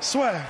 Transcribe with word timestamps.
Swear. 0.00 0.48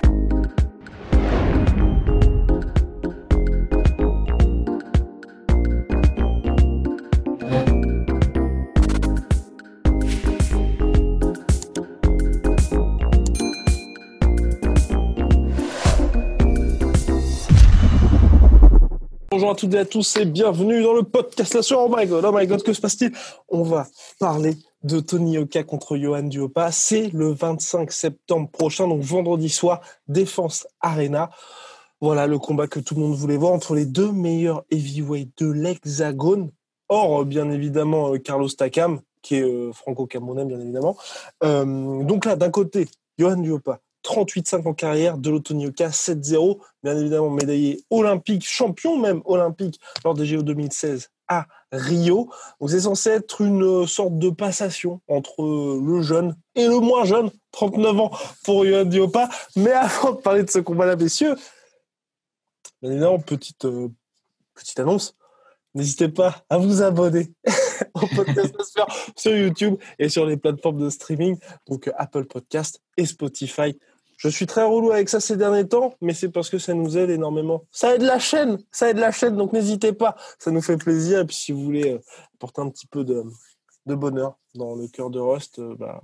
Bonjour 19.30 19.50
à 19.50 19.54
toutes 19.54 19.72
et 19.72 19.78
à 19.78 19.84
tous 19.86 20.16
et 20.16 20.26
bienvenue 20.26 20.82
dans 20.82 20.92
le 20.92 21.04
podcast. 21.04 21.72
Oh 21.74 21.88
my 21.88 22.06
god, 22.06 22.26
oh 22.26 22.32
my 22.32 22.46
god, 22.46 22.62
que 22.62 22.74
se 22.74 22.80
passe-t-il? 22.82 23.12
On 23.48 23.62
va 23.62 23.86
parler 24.20 24.58
de 24.82 25.00
Tony 25.00 25.34
Yoka 25.34 25.64
contre 25.64 25.96
Johan 25.96 26.24
Duopa. 26.24 26.72
C'est 26.72 27.12
le 27.12 27.32
25 27.32 27.90
septembre 27.92 28.48
prochain, 28.50 28.88
donc 28.88 29.02
vendredi 29.02 29.48
soir, 29.48 29.80
Défense 30.06 30.66
Arena. 30.80 31.30
Voilà 32.00 32.26
le 32.26 32.38
combat 32.38 32.68
que 32.68 32.78
tout 32.78 32.94
le 32.94 33.00
monde 33.00 33.14
voulait 33.14 33.36
voir 33.36 33.52
entre 33.52 33.74
les 33.74 33.84
deux 33.84 34.12
meilleurs 34.12 34.64
heavyweights 34.70 35.38
de 35.38 35.50
l'Hexagone. 35.50 36.50
Or, 36.88 37.24
bien 37.24 37.50
évidemment, 37.50 38.14
euh, 38.14 38.18
Carlos 38.18 38.48
Takam, 38.48 39.00
qui 39.20 39.36
est 39.36 39.42
euh, 39.42 39.72
franco-camerounais, 39.72 40.44
bien 40.44 40.60
évidemment. 40.60 40.96
Euh, 41.42 42.04
donc 42.04 42.24
là, 42.24 42.36
d'un 42.36 42.50
côté, 42.50 42.88
Johan 43.18 43.36
Duopa, 43.36 43.80
38-5 44.04 44.66
en 44.68 44.74
carrière, 44.74 45.18
de 45.18 45.28
l'Otonioka 45.28 45.88
7-0, 45.88 46.58
bien 46.82 46.96
évidemment 46.96 47.30
médaillé 47.30 47.82
olympique, 47.90 48.46
champion 48.46 48.96
même 48.96 49.20
olympique 49.24 49.80
lors 50.04 50.14
des 50.14 50.24
JO 50.24 50.42
2016 50.42 51.10
Rio. 51.72 52.30
Donc 52.60 52.70
c'est 52.70 52.80
censé 52.80 53.10
être 53.10 53.40
une 53.40 53.86
sorte 53.86 54.18
de 54.18 54.30
passation 54.30 55.00
entre 55.08 55.42
le 55.42 56.02
jeune 56.02 56.34
et 56.54 56.66
le 56.66 56.80
moins 56.80 57.04
jeune, 57.04 57.30
39 57.52 58.00
ans 58.00 58.10
pour 58.44 58.64
Yohan 58.64 58.84
Diopa. 58.84 59.28
Mais 59.56 59.72
avant 59.72 60.12
de 60.12 60.20
parler 60.20 60.42
de 60.42 60.50
ce 60.50 60.58
combat-là, 60.58 60.96
messieurs, 60.96 61.36
évidemment, 62.82 63.18
petite, 63.18 63.64
euh, 63.64 63.88
petite 64.54 64.80
annonce, 64.80 65.14
n'hésitez 65.74 66.08
pas 66.08 66.44
à 66.48 66.58
vous 66.58 66.82
abonner 66.82 67.32
au 67.94 68.06
podcast 68.14 68.54
sur 69.16 69.36
YouTube 69.36 69.76
et 69.98 70.08
sur 70.08 70.26
les 70.26 70.36
plateformes 70.36 70.80
de 70.80 70.90
streaming, 70.90 71.38
donc 71.68 71.90
Apple 71.96 72.24
Podcast 72.24 72.80
et 72.96 73.06
Spotify. 73.06 73.78
Je 74.18 74.28
suis 74.28 74.46
très 74.46 74.64
relou 74.64 74.90
avec 74.90 75.08
ça 75.08 75.20
ces 75.20 75.36
derniers 75.36 75.68
temps, 75.68 75.94
mais 76.00 76.12
c'est 76.12 76.28
parce 76.28 76.50
que 76.50 76.58
ça 76.58 76.74
nous 76.74 76.98
aide 76.98 77.08
énormément. 77.08 77.64
Ça 77.70 77.94
aide 77.94 78.02
la 78.02 78.18
chaîne, 78.18 78.58
ça 78.72 78.90
aide 78.90 78.98
la 78.98 79.12
chaîne, 79.12 79.36
donc 79.36 79.52
n'hésitez 79.52 79.92
pas, 79.92 80.16
ça 80.40 80.50
nous 80.50 80.60
fait 80.60 80.76
plaisir. 80.76 81.20
Et 81.20 81.24
puis 81.24 81.36
si 81.36 81.52
vous 81.52 81.62
voulez 81.62 81.92
euh, 81.92 82.00
apporter 82.34 82.60
un 82.60 82.68
petit 82.68 82.88
peu 82.88 83.04
de, 83.04 83.22
de 83.86 83.94
bonheur 83.94 84.36
dans 84.56 84.74
le 84.74 84.88
cœur 84.88 85.10
de 85.10 85.20
Rust, 85.20 85.60
euh, 85.60 85.76
bah, 85.78 86.02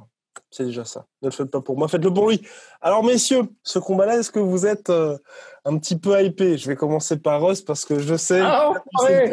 c'est 0.48 0.64
déjà 0.64 0.84
ça. 0.84 1.06
Ne 1.22 1.28
le 1.28 1.32
faites 1.32 1.50
pas 1.50 1.60
pour 1.60 1.76
moi, 1.76 1.88
faites-le 1.88 2.14
pour 2.14 2.30
lui. 2.30 2.40
Alors 2.80 3.02
messieurs, 3.02 3.48
ce 3.64 3.80
combat-là, 3.80 4.18
est-ce 4.18 4.30
que 4.30 4.38
vous 4.38 4.64
êtes 4.64 4.90
euh, 4.90 5.18
un 5.64 5.76
petit 5.78 5.98
peu 5.98 6.22
hypé? 6.22 6.56
Je 6.56 6.68
vais 6.68 6.76
commencer 6.76 7.16
par 7.16 7.44
Rust 7.44 7.66
parce 7.66 7.84
que 7.84 7.98
je 7.98 8.14
sais... 8.14 8.40
Ah, 8.40 8.74
ouais. 9.02 9.32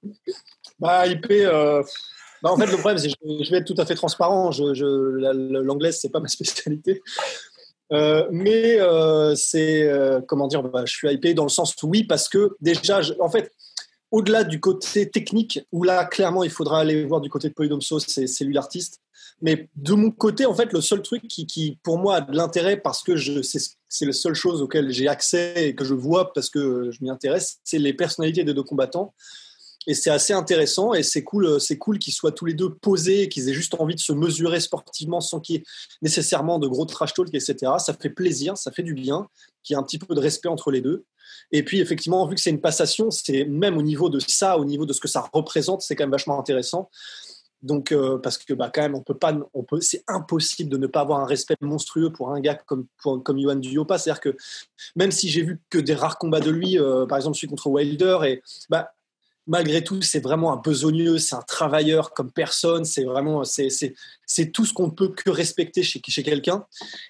bah, 0.80 1.06
hypé... 1.06 1.46
Bah, 2.42 2.50
en 2.52 2.56
fait, 2.56 2.66
le 2.66 2.76
problème, 2.76 2.98
c'est 2.98 3.08
que 3.08 3.44
je, 3.44 3.50
vais 3.50 3.58
être 3.58 3.72
tout 3.72 3.80
à 3.80 3.86
fait 3.86 3.94
transparent. 3.94 4.50
Je, 4.50 4.74
je, 4.74 4.84
L'anglaise, 4.84 5.98
c'est 6.00 6.10
pas 6.10 6.20
ma 6.20 6.28
spécialité. 6.28 7.02
Euh, 7.92 8.26
mais 8.30 8.80
euh, 8.80 9.34
c'est, 9.34 9.84
euh, 9.84 10.20
comment 10.26 10.48
dire, 10.48 10.62
bah, 10.62 10.84
je 10.86 10.92
suis 10.92 11.12
hypé 11.12 11.34
dans 11.34 11.44
le 11.44 11.50
sens 11.50 11.74
où 11.82 11.88
oui, 11.88 12.04
parce 12.04 12.28
que 12.28 12.56
déjà, 12.60 13.00
en 13.20 13.28
fait, 13.28 13.52
au-delà 14.10 14.44
du 14.44 14.60
côté 14.60 15.08
technique, 15.08 15.60
où 15.72 15.84
là, 15.84 16.04
clairement, 16.04 16.42
il 16.42 16.50
faudra 16.50 16.80
aller 16.80 17.04
voir 17.04 17.20
du 17.20 17.30
côté 17.30 17.48
de 17.48 17.54
Polydomso, 17.54 17.98
c'est, 18.00 18.26
lui 18.44 18.54
l'artiste. 18.54 19.00
Mais 19.40 19.68
de 19.76 19.94
mon 19.94 20.10
côté, 20.10 20.46
en 20.46 20.54
fait, 20.54 20.72
le 20.72 20.80
seul 20.80 21.02
truc 21.02 21.26
qui, 21.28 21.46
qui 21.46 21.78
pour 21.82 21.98
moi, 21.98 22.16
a 22.16 22.20
de 22.22 22.34
l'intérêt, 22.34 22.76
parce 22.76 23.02
que 23.02 23.16
c'est 23.16 24.06
la 24.06 24.12
seule 24.12 24.34
chose 24.34 24.62
auquel 24.62 24.90
j'ai 24.90 25.08
accès 25.08 25.68
et 25.68 25.74
que 25.74 25.84
je 25.84 25.94
vois 25.94 26.32
parce 26.32 26.48
que 26.48 26.90
je 26.90 26.98
m'y 27.02 27.10
intéresse, 27.10 27.58
c'est 27.64 27.78
les 27.78 27.92
personnalités 27.92 28.44
des 28.44 28.54
deux 28.54 28.62
combattants 28.62 29.14
et 29.86 29.94
c'est 29.94 30.10
assez 30.10 30.32
intéressant 30.32 30.94
et 30.94 31.02
c'est 31.02 31.24
cool, 31.24 31.60
c'est 31.60 31.78
cool 31.78 31.98
qu'ils 31.98 32.12
soient 32.12 32.32
tous 32.32 32.44
les 32.44 32.54
deux 32.54 32.72
posés, 32.74 33.28
qu'ils 33.28 33.48
aient 33.48 33.54
juste 33.54 33.74
envie 33.78 33.94
de 33.94 34.00
se 34.00 34.12
mesurer 34.12 34.60
sportivement 34.60 35.20
sans 35.20 35.40
qu'il 35.40 35.56
y 35.56 35.58
ait 35.58 35.64
nécessairement 36.02 36.58
de 36.58 36.68
gros 36.68 36.84
trash 36.84 37.14
talk, 37.14 37.28
etc. 37.34 37.56
Ça 37.78 37.94
fait 37.94 38.10
plaisir, 38.10 38.56
ça 38.56 38.70
fait 38.70 38.82
du 38.82 38.94
bien, 38.94 39.26
qu'il 39.62 39.74
y 39.74 39.76
ait 39.76 39.80
un 39.80 39.82
petit 39.82 39.98
peu 39.98 40.14
de 40.14 40.20
respect 40.20 40.48
entre 40.48 40.70
les 40.70 40.80
deux. 40.80 41.04
Et 41.50 41.64
puis 41.64 41.80
effectivement, 41.80 42.26
vu 42.26 42.34
que 42.34 42.40
c'est 42.40 42.50
une 42.50 42.60
passation, 42.60 43.10
c'est 43.10 43.44
même 43.44 43.76
au 43.76 43.82
niveau 43.82 44.08
de 44.08 44.20
ça, 44.20 44.58
au 44.58 44.64
niveau 44.64 44.86
de 44.86 44.92
ce 44.92 45.00
que 45.00 45.08
ça 45.08 45.28
représente, 45.32 45.82
c'est 45.82 45.96
quand 45.96 46.04
même 46.04 46.10
vachement 46.10 46.38
intéressant. 46.38 46.88
Donc 47.62 47.92
euh, 47.92 48.18
parce 48.18 48.38
que 48.38 48.54
bah 48.54 48.70
quand 48.74 48.82
même 48.82 48.96
on 48.96 49.02
peut 49.02 49.16
pas, 49.16 49.36
on 49.54 49.62
peut, 49.62 49.80
c'est 49.80 50.02
impossible 50.08 50.68
de 50.68 50.76
ne 50.76 50.88
pas 50.88 51.00
avoir 51.00 51.20
un 51.20 51.26
respect 51.26 51.54
monstrueux 51.60 52.10
pour 52.10 52.30
un 52.32 52.40
gars 52.40 52.54
comme 52.54 52.86
pour, 53.00 53.22
comme 53.22 53.40
Johan 53.40 53.56
Duyopa. 53.56 53.98
C'est-à-dire 53.98 54.20
que 54.20 54.36
même 54.96 55.12
si 55.12 55.28
j'ai 55.28 55.42
vu 55.42 55.60
que 55.70 55.78
des 55.78 55.94
rares 55.94 56.18
combats 56.18 56.40
de 56.40 56.50
lui, 56.50 56.78
euh, 56.78 57.06
par 57.06 57.18
exemple 57.18 57.36
celui 57.36 57.48
contre 57.48 57.68
Wilder, 57.68 58.18
et 58.24 58.42
bah 58.68 58.92
malgré 59.46 59.82
tout, 59.82 60.02
c'est 60.02 60.20
vraiment 60.20 60.52
un 60.52 60.56
besogneux, 60.56 61.18
c'est 61.18 61.34
un 61.34 61.42
travailleur 61.42 62.12
comme 62.14 62.30
personne, 62.30 62.84
c'est 62.84 63.04
vraiment, 63.04 63.42
c'est 63.44 64.52
tout 64.52 64.64
ce 64.64 64.72
qu'on 64.72 64.90
peut 64.90 65.08
que 65.08 65.30
respecter 65.30 65.82
chez, 65.82 66.00
chez 66.06 66.22
quelqu'un. 66.22 66.64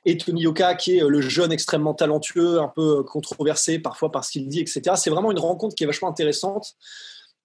Et 0.04 0.16
Tony 0.16 0.42
Yoka, 0.42 0.74
qui 0.74 0.96
est 0.96 1.06
le 1.06 1.20
jeune 1.20 1.52
extrêmement 1.52 1.94
talentueux, 1.94 2.60
un 2.60 2.68
peu 2.68 3.02
controversé 3.02 3.78
parfois 3.78 4.10
par 4.10 4.24
ce 4.24 4.32
qu'il 4.32 4.48
dit, 4.48 4.60
etc. 4.60 4.94
C'est 4.96 5.10
vraiment 5.10 5.30
une 5.30 5.38
rencontre 5.38 5.74
qui 5.74 5.84
est 5.84 5.86
vachement 5.86 6.08
intéressante. 6.08 6.74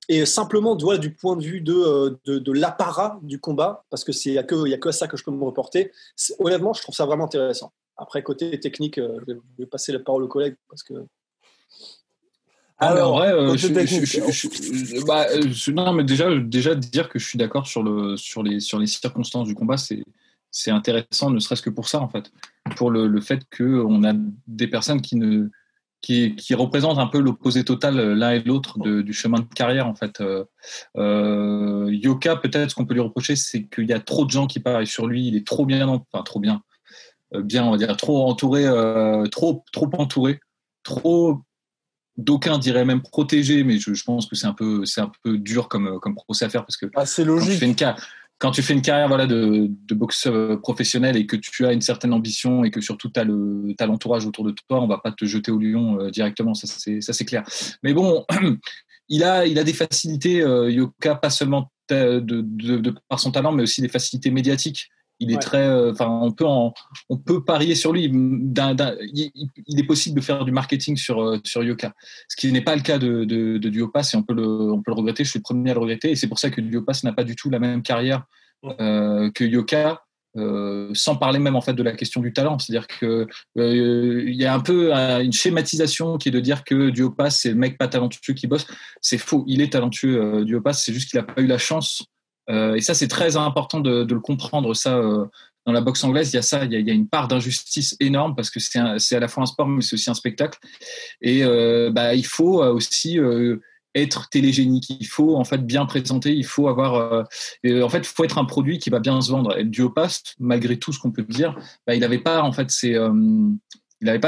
Et 0.10 0.26
simplement, 0.26 0.76
doit 0.76 0.98
du 0.98 1.14
point 1.14 1.36
de 1.36 1.44
vue 1.44 1.60
de, 1.60 2.18
de, 2.26 2.40
de 2.40 2.52
l'apparat 2.54 3.20
du 3.24 3.42
combat, 3.42 3.84
parce 3.90 4.06
que 4.06 4.14
c'est, 4.14 4.32
n'y 4.32 4.38
a, 4.38 4.44
que, 4.44 4.74
a 4.74 4.78
que 4.78 4.92
ça 4.92 5.08
que 5.08 5.18
je 5.18 5.24
peux 5.24 5.32
me 5.32 5.44
reporter. 5.44 5.92
Honnêtement, 6.40 6.72
je 6.72 6.82
trouve 6.82 6.96
ça 6.96 7.06
vraiment 7.06 7.26
intéressant. 7.26 7.74
Après, 7.98 8.24
côté 8.24 8.58
technique, 8.60 9.00
euh, 9.00 9.20
je 9.28 9.34
vais 9.58 9.66
passer 9.66 9.92
la 9.92 10.00
parole 10.00 10.24
au 10.24 10.28
collègue 10.28 10.56
parce 10.70 10.84
que 10.84 10.94
alors, 12.80 13.14
en 13.14 13.18
vrai, 13.18 13.34
euh, 13.34 13.58
je, 13.58 15.06
bah, 15.06 15.26
non, 15.74 15.94
mais 15.94 16.04
déjà, 16.04 16.36
déjà 16.36 16.76
dire 16.76 17.10
que 17.10 17.18
je 17.18 17.26
suis 17.26 17.38
d'accord 17.38 17.66
sur 17.66 17.82
le 17.82 18.18
sur 18.18 18.44
les 18.44 18.60
sur 18.60 18.78
les 18.78 18.88
circonstances 18.88 19.48
du 19.48 19.56
combat, 19.56 19.78
c'est 19.78 20.04
c'est 20.52 20.72
intéressant, 20.72 21.30
ne 21.30 21.40
serait-ce 21.40 21.62
que 21.62 21.70
pour 21.70 21.88
ça 21.88 22.00
en 22.00 22.08
fait, 22.08 22.32
pour 22.76 22.92
le, 22.92 23.08
le 23.08 23.22
fait 23.22 23.42
que 23.50 23.84
on 23.84 24.04
a 24.04 24.14
des 24.48 24.68
personnes 24.68 25.02
qui 25.02 25.16
ne 25.16 25.50
qui, 26.02 26.36
qui 26.36 26.54
représentent 26.54 27.00
un 27.00 27.08
peu 27.08 27.20
l'opposé 27.20 27.64
total 27.64 28.00
euh, 28.00 28.16
l'un 28.16 28.32
et 28.32 28.40
l'autre 28.42 28.80
du 28.80 29.14
chemin 29.14 29.40
de 29.40 29.46
carrière 29.46 29.88
en 29.88 29.96
fait. 29.96 30.22
Euh, 30.22 30.46
euh, 30.98 31.90
Yoka, 31.92 32.38
peut-être 32.38 32.70
ce 32.70 32.76
qu'on 32.76 32.86
peut 32.86 32.94
lui 32.94 33.02
reprocher, 33.02 33.36
c'est 33.36 33.68
qu'il 33.68 33.90
y 33.90 33.94
a 33.94 34.00
trop 34.00 34.26
de 34.26 34.32
gens 34.32 34.48
qui 34.48 34.60
parlent 34.60 34.86
sur 34.88 35.08
lui, 35.08 35.28
il 35.28 35.36
est 35.36 35.46
trop 35.46 35.66
bien, 35.66 35.88
enfin 35.88 36.24
trop 36.24 36.40
bien, 36.40 36.62
bien 37.34 37.66
on 37.66 37.72
va 37.72 37.78
dire 37.78 37.96
trop 37.98 38.28
entouré, 38.28 38.66
trop 39.32 39.64
trop 39.72 39.90
entouré, 39.94 40.40
trop 40.84 41.42
d'aucuns 42.18 42.58
diraient 42.58 42.86
même 42.86 43.02
protégé, 43.02 43.64
mais 43.64 43.78
je, 43.78 44.04
pense 44.04 44.26
que 44.26 44.36
c'est 44.36 44.48
un 44.48 44.54
peu, 44.54 44.86
c'est 44.86 45.02
un 45.02 45.12
peu 45.24 45.38
dur 45.38 45.68
comme, 45.68 46.00
comme 46.00 46.16
procès 46.16 46.46
à 46.46 46.50
faire 46.50 46.66
parce 46.66 46.78
que 46.78 46.88
ah, 46.96 47.06
c'est 47.06 47.24
logique. 47.24 47.48
Quand 47.50 47.54
tu, 47.54 47.60
fais 47.60 47.66
une, 47.66 47.96
quand 48.40 48.52
tu 48.52 48.62
fais 48.62 48.74
une 48.74 48.82
carrière 48.82 49.08
voilà, 49.08 49.28
de, 49.28 49.70
de 49.70 49.96
boxe 49.96 50.28
professionnel 50.62 51.16
et 51.16 51.26
que 51.28 51.36
tu 51.36 51.66
as 51.66 51.74
une 51.74 51.82
certaine 51.82 52.14
ambition 52.14 52.64
et 52.64 52.72
que 52.72 52.82
surtout 52.82 53.10
tu 53.10 53.20
as, 53.20 53.24
le, 53.24 53.74
l'entourage 53.80 54.26
autour 54.26 54.46
de 54.46 54.52
toi, 54.52 54.82
on 54.82 54.88
va 54.88 54.98
pas 54.98 55.12
te 55.12 55.26
jeter 55.26 55.52
au 55.52 55.60
lion 55.60 56.00
euh, 56.00 56.10
directement, 56.10 56.54
ça 56.54 56.68
c'est, 56.68 57.02
ça 57.02 57.14
c'est 57.14 57.26
clair. 57.26 57.44
Mais 57.84 57.94
bon, 57.94 58.26
il 59.10 59.24
a, 59.24 59.46
il 59.46 59.60
a 59.60 59.64
des 59.64 59.74
facilités, 59.74 60.42
euh, 60.42 60.72
Yoka, 60.72 61.16
pas 61.16 61.30
seulement 61.30 61.72
de, 61.90 62.20
de, 62.20 62.42
de, 62.42 62.94
par 63.08 63.20
son 63.20 63.32
talent, 63.32 63.52
mais 63.52 63.64
aussi 63.64 63.82
des 63.82 63.88
facilités 63.88 64.32
médiatiques. 64.32 64.90
Il 65.20 65.32
est 65.32 65.42
très, 65.42 65.68
euh, 65.68 65.92
enfin, 65.92 66.08
on 66.08 66.32
peut 66.32 66.46
on 66.46 67.18
peut 67.18 67.44
parier 67.44 67.74
sur 67.74 67.92
lui. 67.92 68.06
il, 68.06 69.80
est 69.80 69.84
possible 69.84 70.20
de 70.20 70.24
faire 70.24 70.46
du 70.46 70.52
marketing 70.52 70.96
sur 70.96 71.22
euh, 71.22 71.40
sur 71.44 71.64
Yoka, 71.64 71.94
ce 72.28 72.36
qui 72.36 72.52
n'est 72.52 72.62
pas 72.62 72.76
le 72.76 72.82
cas 72.82 73.00
de, 73.00 73.26
de, 73.26 73.58
de 73.58 73.70
Duopas 73.70 74.12
et 74.14 74.18
on 74.18 74.24
peut 74.24 74.36
le 74.36 74.48
on 74.48 74.82
peut 74.82 74.92
le 74.92 74.96
regretter. 74.96 75.24
Je 75.24 75.32
suis 75.32 75.40
le 75.40 75.44
premier 75.44 75.72
à 75.72 75.74
le 75.74 75.80
regretter 75.80 76.12
et 76.12 76.16
c'est 76.16 76.28
pour 76.28 76.40
ça 76.40 76.52
que 76.52 76.62
Duopas 76.62 77.00
n'a 77.04 77.14
pas 77.14 77.24
du 77.24 77.36
tout 77.36 77.50
la 77.50 77.60
même 77.60 77.82
carrière 77.82 78.26
euh, 78.80 79.32
que 79.32 79.44
Yoka. 79.44 80.04
sans 80.94 81.16
parler 81.16 81.40
même 81.40 81.56
en 81.56 81.62
fait 81.62 81.74
de 81.74 81.82
la 81.82 81.94
question 81.94 82.22
du 82.22 82.32
talent, 82.32 82.60
c'est-à-dire 82.60 82.86
que 82.86 83.28
il 83.56 84.36
y 84.36 84.46
a 84.46 84.54
un 84.54 84.60
peu 84.60 84.94
une 84.94 85.34
schématisation 85.34 86.20
qui 86.20 86.30
est 86.30 86.32
de 86.32 86.40
dire 86.40 86.64
que 86.64 86.92
Duopas 86.92 87.32
c'est 87.32 87.50
le 87.50 87.56
mec 87.56 87.80
pas 87.80 87.88
talentueux 87.88 88.36
qui 88.36 88.46
bosse. 88.46 88.68
C'est 89.02 89.18
faux, 89.18 89.44
il 89.48 89.62
est 89.62 89.74
talentueux 89.74 90.46
Duopas, 90.46 90.74
c'est 90.74 90.94
juste 90.94 91.10
qu'il 91.10 91.20
n'a 91.20 91.26
pas 91.26 91.42
eu 91.42 91.48
la 91.48 91.58
chance 91.58 92.04
et 92.50 92.82
ça, 92.82 92.94
c'est 92.94 93.08
très 93.08 93.36
important 93.36 93.80
de, 93.80 94.06
le 94.10 94.20
comprendre. 94.20 94.74
Ça, 94.74 95.02
dans 95.66 95.74
la 95.74 95.82
boxe 95.82 96.04
anglaise, 96.04 96.32
il 96.32 96.36
y 96.36 96.40
a 96.40 96.42
ça, 96.42 96.64
il 96.64 96.72
y 96.72 96.90
a, 96.90 96.94
une 96.94 97.10
part 97.10 97.28
d'injustice 97.28 97.96
énorme 98.00 98.36
parce 98.36 98.50
que 98.50 98.60
c'est 98.60 99.16
à 99.16 99.20
la 99.20 99.28
fois 99.28 99.44
un 99.44 99.48
sport, 99.48 99.68
mais 99.68 99.82
c'est 99.82 99.96
aussi 99.96 100.10
un 100.10 100.14
spectacle. 100.14 100.60
Et 101.22 101.44
bah, 101.92 102.14
il 102.14 102.26
faut 102.26 102.64
aussi 102.64 103.20
être 103.98 104.30
télégénique. 104.30 104.90
Il 104.90 105.08
faut 105.08 105.36
en 105.36 105.44
fait 105.44 105.66
bien 105.66 105.86
présenter. 105.86 106.34
Il 106.34 106.46
faut 106.46 106.68
avoir, 106.68 107.26
euh, 107.66 107.82
en 107.82 107.90
fait, 107.90 108.06
faut 108.06 108.24
être 108.24 108.38
un 108.38 108.46
produit 108.46 108.80
qui 108.80 108.90
va 108.90 109.00
bien 109.00 109.20
se 109.22 109.32
vendre. 109.32 109.58
Et 109.58 109.64
Duopass, 109.64 110.24
malgré 110.40 110.78
tout 110.78 110.92
ce 110.94 111.00
qu'on 111.00 111.12
peut 111.12 111.24
dire, 111.24 111.58
bah, 111.86 111.96
il 111.96 112.02
n'avait 112.02 112.20
pas 112.20 112.42
en 112.42 112.52
fait, 112.52 112.72
euh, 112.86 113.50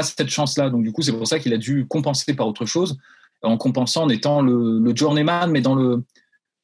cette 0.02 0.28
chance-là. 0.28 0.70
Donc 0.70 0.82
du 0.82 0.92
coup, 0.92 1.02
c'est 1.02 1.12
pour 1.12 1.26
ça 1.26 1.38
qu'il 1.38 1.54
a 1.54 1.58
dû 1.58 1.86
compenser 1.86 2.34
par 2.34 2.46
autre 2.46 2.66
chose, 2.66 2.98
en 3.42 3.56
compensant 3.56 4.04
en 4.04 4.08
étant 4.08 4.42
le, 4.42 4.78
le 4.80 4.96
journeyman, 4.96 5.50
mais 5.50 5.60
dans 5.60 5.74
le 5.74 6.02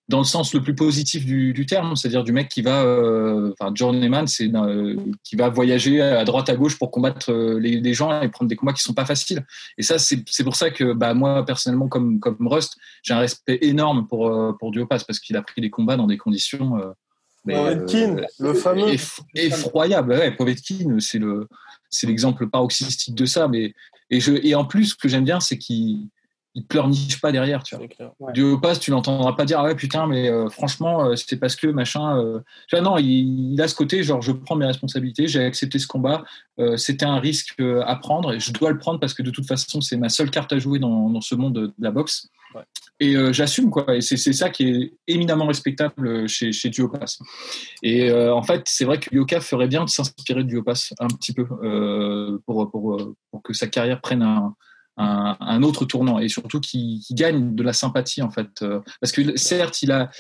dans 0.09 0.19
le 0.19 0.25
sens 0.25 0.55
le 0.55 0.63
plus 0.63 0.75
positif 0.75 1.25
du, 1.25 1.53
du 1.53 1.67
terme, 1.67 1.97
c'est-à-dire 1.97 2.23
du 2.23 2.33
mec 2.33 2.49
qui 2.49 2.63
va, 2.63 2.83
euh, 2.83 3.53
enfin 3.59 3.73
journeyman, 3.75 4.27
c'est 4.27 4.49
euh, 4.55 4.97
qui 5.25 5.35
va 5.35 5.49
voyager 5.49 6.01
à 6.01 6.25
droite 6.25 6.49
à 6.49 6.55
gauche 6.55 6.79
pour 6.79 6.93
combattre 6.93 7.33
euh, 7.33 7.59
les, 7.59 7.81
les, 7.81 7.95
gens 7.95 8.21
et 8.23 8.29
prendre 8.29 8.49
des 8.49 8.55
combats 8.55 8.73
qui 8.73 8.83
sont 8.83 8.95
pas 8.95 9.05
faciles. 9.05 9.45
Et 9.79 9.83
ça, 9.83 9.99
c'est 9.99 10.45
pour 10.45 10.55
ça 10.55 10.71
que 10.71 10.93
bah, 10.93 11.13
moi 11.15 11.45
personnellement, 11.45 11.89
comme 11.89 12.21
comme 12.21 12.47
Rust, 12.47 12.77
j'ai 13.03 13.15
un 13.15 13.19
respect 13.19 13.59
énorme 13.63 14.07
pour 14.07 14.57
pour 14.59 14.71
Duopas 14.71 15.01
parce 15.07 15.19
qu'il 15.19 15.37
a 15.37 15.43
pris 15.43 15.61
des 15.61 15.71
combats 15.71 15.97
dans 15.97 16.07
des 16.07 16.19
conditions. 16.19 16.81
Povetkin, 17.45 18.23
le 18.39 18.55
fameux. 18.55 18.95
effroyable. 19.35 20.13
Ouais, 20.13 20.31
Povetkin, 20.31 20.99
c'est 21.01 21.19
le 21.19 21.49
c'est 21.91 22.07
l'exemple 22.07 22.49
paroxystique 22.49 23.15
de 23.15 23.27
ça. 23.27 23.49
Mais 23.49 23.75
et 24.11 24.21
je 24.21 24.33
et 24.33 24.55
en 24.55 24.65
plus, 24.65 24.87
ce 24.87 24.95
que 24.95 25.09
j'aime 25.09 25.25
bien, 25.25 25.41
c'est 25.41 25.59
qu'il 25.59 26.09
il 26.57 26.65
pleurniche 26.65 27.21
pas 27.21 27.33
derrière, 27.33 27.63
tu 27.63 27.77
vois. 27.77 28.33
Du 28.33 28.59
passe, 28.61 28.81
tu 28.81 28.91
l'entendras 28.91 29.35
pas 29.35 29.45
dire 29.45 29.61
ah 29.61 29.65
ouais 29.65 29.75
putain 29.75 30.07
mais 30.07 30.31
euh, 30.31 30.49
franchement 30.49 31.05
euh, 31.05 31.15
c'est 31.15 31.37
parce 31.37 31.55
que 31.55 31.67
machin. 31.67 32.19
Euh, 32.19 32.41
tu 32.67 32.75
vois 32.75 32.83
non, 32.83 32.97
il, 32.97 33.61
a 33.61 33.69
ce 33.69 33.75
côté 33.75 34.03
genre 34.03 34.23
je 34.23 34.33
prends 34.33 34.57
mes 34.57 34.65
responsabilités, 34.65 35.29
j'ai 35.29 35.45
accepté 35.45 35.79
ce 35.79 35.87
combat, 35.87 36.25
c'était 36.77 37.05
un 37.05 37.21
risque 37.21 37.61
à 37.61 37.97
prendre 37.97 38.33
et 38.33 38.41
je 38.41 38.53
dois 38.53 38.71
le 38.71 38.79
prendre 38.79 38.99
parce 38.99 39.13
que 39.13 39.23
de 39.23 39.31
toute 39.31 39.47
façon 39.47 39.83
c'est 39.83 39.99
ma 39.99 40.09
seule 40.09 40.31
carte 40.31 40.53
à 40.53 40.59
jouer 40.59 40.79
dans, 40.79 41.21
ce 41.21 41.35
monde 41.35 41.53
de, 41.55 41.75
la 41.79 41.91
boxe. 41.91 42.29
Et 43.01 43.15
j'assume 43.33 43.71
quoi. 43.71 43.95
Et 43.95 44.01
c'est 44.01 44.17
ça 44.17 44.49
qui 44.49 44.69
est 44.69 44.93
éminemment 45.07 45.47
respectable 45.47 46.27
chez 46.27 46.53
chez 46.53 46.71
Duopas. 46.71 47.19
Et 47.83 48.11
en 48.11 48.43
fait 48.43 48.63
c'est 48.65 48.87
vrai 48.87 48.99
que 48.99 49.15
Yoka 49.15 49.41
ferait 49.41 49.69
bien 49.69 49.85
de 49.85 49.91
s'inspirer 49.91 50.43
de 50.43 50.49
Duopas 50.49 50.95
un 51.01 51.09
petit 51.09 51.35
peu 51.35 51.45
pour, 52.47 52.71
pour 52.71 53.15
pour 53.31 53.43
que 53.43 53.53
sa 53.53 53.67
carrière 53.67 54.01
prenne 54.01 54.23
un 54.23 54.55
un, 54.97 55.63
autre 55.63 55.85
tournant 55.85 56.19
et 56.19 56.29
surtout 56.29 56.61
qui, 56.61 57.05
gagne 57.13 57.55
de 57.55 57.63
la 57.63 57.73
sympathie 57.73 58.23
en 58.23 58.31
fait. 58.31 58.63
Euh, 58.63 58.81
parce 59.01 59.13
que 59.13 59.37
certes, 59.37 59.83
il 59.83 59.93
a, 59.93 60.11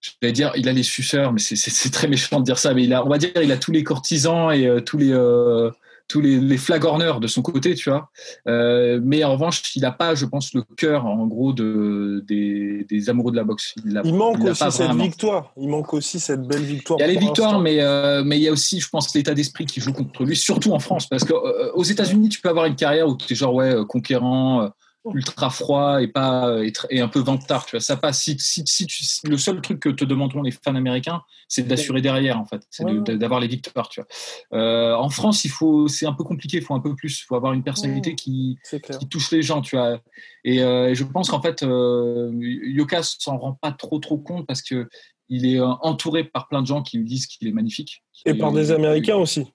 je 0.00 0.10
vais 0.22 0.32
dire, 0.32 0.52
il 0.56 0.68
a 0.68 0.72
les 0.72 0.82
suceurs, 0.82 1.32
mais 1.32 1.40
c'est 1.40 1.90
très 1.90 2.08
méchant 2.08 2.40
de 2.40 2.44
dire 2.44 2.58
ça, 2.58 2.74
mais 2.74 2.84
il 2.84 2.92
a, 2.92 3.04
on 3.04 3.08
va 3.08 3.18
dire, 3.18 3.30
il 3.42 3.52
a 3.52 3.56
tous 3.56 3.72
les 3.72 3.84
courtisans 3.84 4.52
et 4.52 4.66
euh, 4.66 4.80
tous 4.80 4.98
les 4.98 5.12
euh, 5.12 5.70
tous 6.08 6.22
les, 6.22 6.40
les 6.40 6.56
flagorneurs 6.56 7.20
de 7.20 7.26
son 7.26 7.42
côté, 7.42 7.74
tu 7.74 7.90
vois. 7.90 8.10
Euh, 8.48 8.98
mais 9.02 9.22
en 9.24 9.32
revanche, 9.32 9.62
il 9.76 9.82
n'a 9.82 9.92
pas, 9.92 10.14
je 10.14 10.24
pense, 10.24 10.54
le 10.54 10.62
cœur, 10.76 11.04
en 11.04 11.26
gros, 11.26 11.52
de, 11.52 12.24
des, 12.26 12.86
des 12.88 13.10
amoureux 13.10 13.30
de 13.30 13.36
la 13.36 13.44
boxe. 13.44 13.74
Il, 13.84 14.14
manque 14.14 14.40
aussi 14.40 14.70
cette 14.70 14.94
victoire. 14.94 15.52
Il 15.58 15.68
manque 15.68 15.92
aussi 15.92 16.18
cette 16.18 16.42
belle 16.42 16.62
victoire. 16.62 16.98
Il 16.98 17.02
y 17.02 17.04
a 17.04 17.08
les 17.08 17.18
victoires, 17.18 17.60
mais, 17.60 17.80
euh, 17.80 18.24
mais 18.24 18.38
il 18.38 18.42
y 18.42 18.48
a 18.48 18.52
aussi, 18.52 18.80
je 18.80 18.88
pense, 18.88 19.14
l'état 19.14 19.34
d'esprit 19.34 19.66
qui 19.66 19.80
joue 19.80 19.92
contre 19.92 20.24
lui, 20.24 20.36
surtout 20.36 20.72
en 20.72 20.78
France. 20.78 21.06
Parce 21.06 21.24
qu'aux 21.24 21.46
euh, 21.46 21.70
aux 21.74 21.84
États-Unis, 21.84 22.30
tu 22.30 22.40
peux 22.40 22.48
avoir 22.48 22.64
une 22.64 22.76
carrière 22.76 23.06
où 23.06 23.16
tu 23.16 23.30
es 23.32 23.36
genre, 23.36 23.54
ouais, 23.54 23.74
conquérant 23.86 24.70
ultra 25.14 25.50
froid 25.50 26.02
et 26.02 26.08
pas 26.08 26.58
et, 26.90 27.00
un 27.00 27.08
peu 27.08 27.20
vantard 27.20 27.66
tu 27.66 27.76
vois. 27.76 27.80
Ça 27.80 27.96
passe. 27.96 28.22
Si, 28.22 28.36
si, 28.38 28.64
si 28.66 28.86
le 29.26 29.36
seul 29.36 29.60
truc 29.60 29.80
que 29.80 29.88
te 29.88 30.04
demanderont 30.04 30.42
les 30.42 30.50
fans 30.50 30.74
américains 30.74 31.22
c'est 31.48 31.66
d'assurer 31.66 32.02
derrière 32.02 32.38
en 32.38 32.44
fait. 32.44 32.62
C'est 32.70 32.84
d'avoir 33.16 33.40
les 33.40 33.48
victoires 33.48 33.88
tu 33.88 34.00
vois. 34.00 34.58
Euh, 34.58 34.94
en 34.94 35.08
France 35.08 35.44
il 35.44 35.50
faut 35.50 35.88
c'est 35.88 36.06
un 36.06 36.12
peu 36.12 36.24
compliqué 36.24 36.58
il 36.58 36.62
faut 36.62 36.74
un 36.74 36.80
peu 36.80 36.94
plus. 36.94 37.20
Il 37.20 37.24
faut 37.24 37.36
avoir 37.36 37.52
une 37.52 37.62
personnalité 37.62 38.14
qui, 38.14 38.58
qui 38.98 39.08
touche 39.08 39.30
les 39.30 39.42
gens 39.42 39.60
tu 39.60 39.76
vois. 39.76 40.00
Et, 40.44 40.62
euh, 40.62 40.94
je 40.94 41.04
pense 41.04 41.30
qu'en 41.30 41.42
fait 41.42 41.62
euh, 41.62 42.30
Yoka 42.34 43.02
s'en 43.02 43.38
rend 43.38 43.52
pas 43.54 43.72
trop 43.72 43.98
trop 43.98 44.18
compte 44.18 44.46
parce 44.46 44.62
que 44.62 44.88
il 45.30 45.44
est 45.44 45.60
entouré 45.60 46.24
par 46.24 46.48
plein 46.48 46.62
de 46.62 46.66
gens 46.66 46.82
qui 46.82 46.96
lui 46.96 47.04
disent 47.04 47.26
qu'il 47.26 47.48
est 47.48 47.52
magnifique 47.52 48.02
et 48.24 48.34
par 48.34 48.50
des 48.52 48.70
Américains 48.70 49.16
aussi 49.16 49.46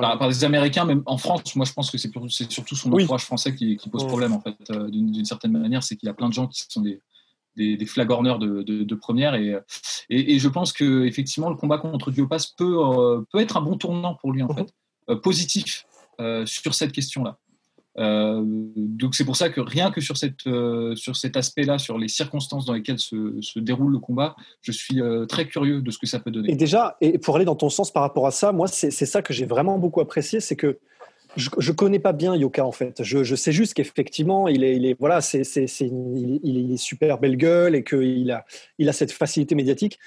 par, 0.00 0.28
des 0.28 0.44
Américains, 0.44 0.84
même 0.84 1.02
en 1.06 1.18
France, 1.18 1.54
moi 1.56 1.66
je 1.66 1.72
pense 1.72 1.90
que 1.90 1.98
c'est 1.98 2.10
surtout 2.50 2.76
son 2.76 2.92
entourage 2.92 3.24
français 3.24 3.54
qui, 3.54 3.78
pose 3.90 4.06
problème 4.06 4.32
en 4.32 4.40
fait, 4.40 4.56
euh, 4.70 4.88
d'une 4.88 5.24
certaine 5.24 5.52
manière, 5.52 5.82
c'est 5.82 5.96
qu'il 5.96 6.06
y 6.06 6.10
a 6.10 6.14
plein 6.14 6.28
de 6.28 6.34
gens 6.34 6.46
qui 6.46 6.64
sont 6.68 6.80
des, 6.80 7.00
des, 7.56 7.86
flagorneurs 7.86 8.38
de, 8.38 8.94
première. 8.94 9.34
Et, 9.34 9.56
et, 10.08 10.38
je 10.38 10.48
pense 10.48 10.72
que 10.72 11.04
effectivement 11.04 11.50
le 11.50 11.56
combat 11.56 11.78
contre 11.78 12.10
Diopas 12.10 12.52
peut, 12.56 12.78
euh, 12.78 13.22
peut 13.30 13.40
être 13.40 13.56
un 13.56 13.62
bon 13.62 13.76
tournant 13.76 14.14
pour 14.14 14.32
lui 14.32 14.42
en 14.42 14.48
mhm. 14.48 14.56
fait, 14.56 14.74
euh, 15.10 15.16
positif 15.16 15.86
sur 16.44 16.74
cette 16.74 16.92
question-là. 16.92 17.38
Euh, 17.98 18.42
donc 18.44 19.14
c'est 19.14 19.24
pour 19.24 19.36
ça 19.36 19.50
que 19.50 19.60
rien 19.60 19.90
que 19.90 20.00
sur, 20.00 20.16
cette, 20.16 20.46
euh, 20.46 20.96
sur 20.96 21.16
cet 21.16 21.36
aspect-là, 21.36 21.78
sur 21.78 21.98
les 21.98 22.08
circonstances 22.08 22.66
dans 22.66 22.72
lesquelles 22.72 22.98
se, 22.98 23.40
se 23.40 23.58
déroule 23.58 23.92
le 23.92 23.98
combat, 23.98 24.34
je 24.62 24.72
suis 24.72 25.00
euh, 25.00 25.26
très 25.26 25.46
curieux 25.46 25.80
de 25.80 25.90
ce 25.90 25.98
que 25.98 26.06
ça 26.06 26.18
peut 26.18 26.30
donner. 26.30 26.50
Et 26.50 26.56
déjà, 26.56 26.96
et 27.00 27.18
pour 27.18 27.36
aller 27.36 27.44
dans 27.44 27.54
ton 27.54 27.70
sens 27.70 27.92
par 27.92 28.02
rapport 28.02 28.26
à 28.26 28.30
ça, 28.30 28.52
moi 28.52 28.66
c'est 28.66 28.90
ça 28.90 29.22
que 29.22 29.32
j'ai 29.32 29.46
vraiment 29.46 29.78
beaucoup 29.78 30.00
apprécié, 30.00 30.40
c'est 30.40 30.56
que 30.56 30.78
je, 31.36 31.50
je 31.58 31.72
connais 31.72 31.98
pas 31.98 32.12
bien 32.12 32.34
Yoka 32.36 32.64
en 32.64 32.72
fait. 32.72 33.02
Je, 33.02 33.24
je 33.24 33.34
sais 33.34 33.52
juste 33.52 33.74
qu'effectivement 33.74 34.48
il 34.48 34.64
est, 34.64 34.76
il 34.76 34.86
est 34.86 34.96
voilà, 34.98 35.20
c'est, 35.20 35.42
il, 35.42 36.40
il, 36.42 36.72
est 36.72 36.76
super 36.76 37.18
belle 37.18 37.36
gueule 37.36 37.74
et 37.74 37.84
qu'il 37.84 38.30
a, 38.30 38.44
il 38.78 38.88
a 38.88 38.92
cette 38.92 39.12
facilité 39.12 39.54
médiatique. 39.54 39.98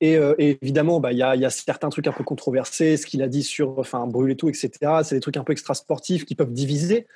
Et, 0.00 0.18
évidemment, 0.38 1.00
bah, 1.00 1.12
il 1.12 1.18
y, 1.18 1.22
a, 1.22 1.36
y, 1.36 1.44
a, 1.44 1.50
certains 1.50 1.88
trucs 1.88 2.06
un 2.06 2.12
peu 2.12 2.24
controversés, 2.24 2.96
ce 2.98 3.06
qu'il 3.06 3.22
a 3.22 3.28
dit 3.28 3.42
sur 3.42 3.82
brûler 4.08 4.36
tout, 4.36 4.48
etc. 4.48 4.70
C'est 5.02 5.14
des 5.14 5.20
trucs 5.20 5.38
un 5.38 5.44
peu 5.44 5.52
extra 5.52 5.74
sportifs 5.74 6.26
qui 6.26 6.34
peuvent 6.34 6.52
diviser. 6.52 7.06